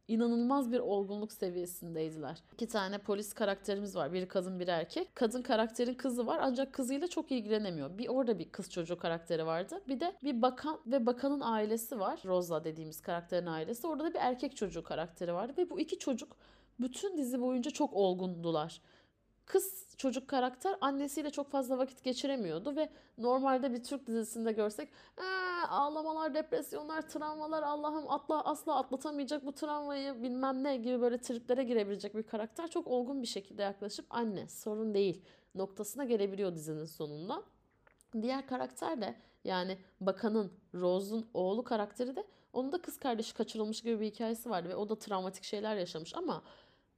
İnanılmaz 0.08 0.72
bir 0.72 0.78
olgunluk 0.78 1.32
seviyesindeydiler. 1.32 2.38
İki 2.52 2.68
tane 2.68 2.98
polis 2.98 3.32
karakterimiz 3.32 3.96
var. 3.96 4.12
Biri 4.12 4.28
kadın, 4.28 4.60
biri 4.60 4.70
erkek. 4.70 5.16
Kadın 5.16 5.42
karakterin 5.42 5.94
kızı 5.94 6.26
var 6.26 6.38
ancak 6.42 6.72
kızıyla 6.72 7.08
çok 7.08 7.32
ilgilenemiyor. 7.32 7.98
Bir 7.98 8.08
orada 8.08 8.38
bir 8.38 8.48
kız 8.48 8.70
çocuğu 8.70 8.98
karakteri 8.98 9.46
vardı. 9.46 9.82
Bir 9.88 10.00
de 10.00 10.16
bir 10.24 10.42
bakan 10.42 10.80
ve 10.86 11.06
bakanın 11.06 11.40
ailesi 11.40 12.00
var. 12.00 12.22
Rosa 12.24 12.64
dediğimiz 12.64 13.00
karakterin 13.00 13.46
ailesi. 13.46 13.86
Orada 13.86 14.04
da 14.04 14.14
bir 14.14 14.18
erkek 14.18 14.56
çocuğu 14.56 14.82
karakteri 14.82 15.34
vardı 15.34 15.52
ve 15.58 15.70
bu 15.70 15.80
iki 15.80 15.98
çocuk 15.98 16.36
bütün 16.80 17.16
dizi 17.16 17.40
boyunca 17.40 17.70
çok 17.70 17.92
olgundular 17.92 18.80
kız 19.46 19.94
çocuk 19.96 20.28
karakter 20.28 20.76
annesiyle 20.80 21.30
çok 21.30 21.50
fazla 21.50 21.78
vakit 21.78 22.04
geçiremiyordu 22.04 22.76
ve 22.76 22.88
normalde 23.18 23.72
bir 23.72 23.82
Türk 23.82 24.06
dizisinde 24.06 24.52
görsek 24.52 24.88
ee, 25.18 25.22
ağlamalar, 25.68 26.34
depresyonlar, 26.34 27.08
travmalar 27.08 27.62
Allah'ım 27.62 28.10
atla, 28.10 28.44
asla 28.44 28.76
atlatamayacak 28.76 29.46
bu 29.46 29.52
travmayı 29.52 30.22
bilmem 30.22 30.64
ne 30.64 30.76
gibi 30.76 31.00
böyle 31.00 31.18
triplere 31.18 31.64
girebilecek 31.64 32.14
bir 32.14 32.22
karakter 32.22 32.68
çok 32.68 32.86
olgun 32.86 33.22
bir 33.22 33.26
şekilde 33.26 33.62
yaklaşıp 33.62 34.06
anne 34.10 34.48
sorun 34.48 34.94
değil 34.94 35.24
noktasına 35.54 36.04
gelebiliyor 36.04 36.54
dizinin 36.54 36.84
sonunda. 36.84 37.42
Diğer 38.22 38.46
karakter 38.46 39.00
de 39.00 39.14
yani 39.44 39.78
bakanın 40.00 40.52
Rose'un 40.74 41.26
oğlu 41.34 41.64
karakteri 41.64 42.16
de 42.16 42.24
onun 42.52 42.72
da 42.72 42.82
kız 42.82 42.98
kardeşi 42.98 43.34
kaçırılmış 43.34 43.82
gibi 43.82 44.00
bir 44.00 44.06
hikayesi 44.06 44.50
vardı 44.50 44.68
ve 44.68 44.76
o 44.76 44.88
da 44.88 44.98
travmatik 44.98 45.44
şeyler 45.44 45.76
yaşamış 45.76 46.16
ama 46.16 46.42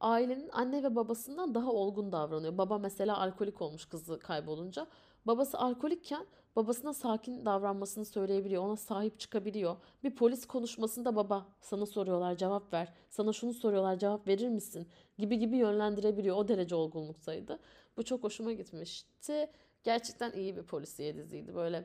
ailenin 0.00 0.48
anne 0.52 0.82
ve 0.82 0.96
babasından 0.96 1.54
daha 1.54 1.72
olgun 1.72 2.12
davranıyor. 2.12 2.58
Baba 2.58 2.78
mesela 2.78 3.18
alkolik 3.18 3.62
olmuş 3.62 3.86
kızı 3.86 4.18
kaybolunca. 4.18 4.86
Babası 5.26 5.58
alkolikken 5.58 6.26
babasına 6.56 6.94
sakin 6.94 7.44
davranmasını 7.46 8.04
söyleyebiliyor. 8.04 8.62
Ona 8.62 8.76
sahip 8.76 9.20
çıkabiliyor. 9.20 9.76
Bir 10.04 10.16
polis 10.16 10.46
konuşmasında 10.46 11.16
baba 11.16 11.46
sana 11.60 11.86
soruyorlar 11.86 12.36
cevap 12.36 12.72
ver. 12.72 12.92
Sana 13.10 13.32
şunu 13.32 13.54
soruyorlar 13.54 13.98
cevap 13.98 14.28
verir 14.28 14.48
misin? 14.48 14.88
Gibi 15.18 15.38
gibi 15.38 15.56
yönlendirebiliyor. 15.56 16.36
O 16.36 16.48
derece 16.48 16.74
olgunluktaydı. 16.74 17.58
Bu 17.96 18.04
çok 18.04 18.24
hoşuma 18.24 18.52
gitmişti. 18.52 19.50
Gerçekten 19.84 20.32
iyi 20.32 20.56
bir 20.56 20.62
polisiye 20.62 21.16
diziydi. 21.16 21.54
Böyle 21.54 21.84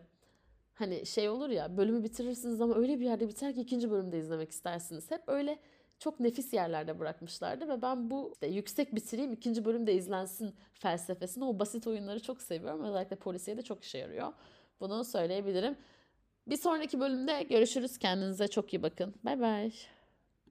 hani 0.74 1.06
şey 1.06 1.30
olur 1.30 1.50
ya 1.50 1.78
bölümü 1.78 2.04
bitirirsiniz 2.04 2.62
ama 2.62 2.76
öyle 2.76 3.00
bir 3.00 3.06
yerde 3.06 3.28
biter 3.28 3.56
ki 3.56 3.62
ikinci 3.62 3.92
bölümde 3.92 4.20
izlemek 4.20 4.52
istersiniz. 4.52 5.12
Hep 5.12 5.22
öyle 5.28 5.60
çok 6.00 6.20
nefis 6.20 6.54
yerlerde 6.54 7.00
bırakmışlardı 7.00 7.68
ve 7.68 7.82
ben 7.82 8.10
bu 8.10 8.32
işte 8.34 8.48
yüksek 8.48 8.96
bitireyim 8.96 9.34
ikinci 9.34 9.66
bölümde 9.66 9.94
izlensin 9.94 10.56
felsefesini 10.74 11.46
o 11.46 11.60
basit 11.60 11.88
oyunları 11.88 12.22
çok 12.22 12.42
seviyorum. 12.42 12.84
Özellikle 12.84 13.16
polisiye 13.16 13.58
de 13.58 13.62
çok 13.62 13.84
işe 13.84 13.98
yarıyor. 13.98 14.34
Bunu 14.80 15.04
söyleyebilirim. 15.04 15.78
Bir 16.48 16.58
sonraki 16.58 17.00
bölümde 17.00 17.44
görüşürüz. 17.44 17.98
Kendinize 17.98 18.48
çok 18.48 18.74
iyi 18.74 18.84
bakın. 18.84 19.16
Bay 19.24 19.40
bay. 19.40 19.72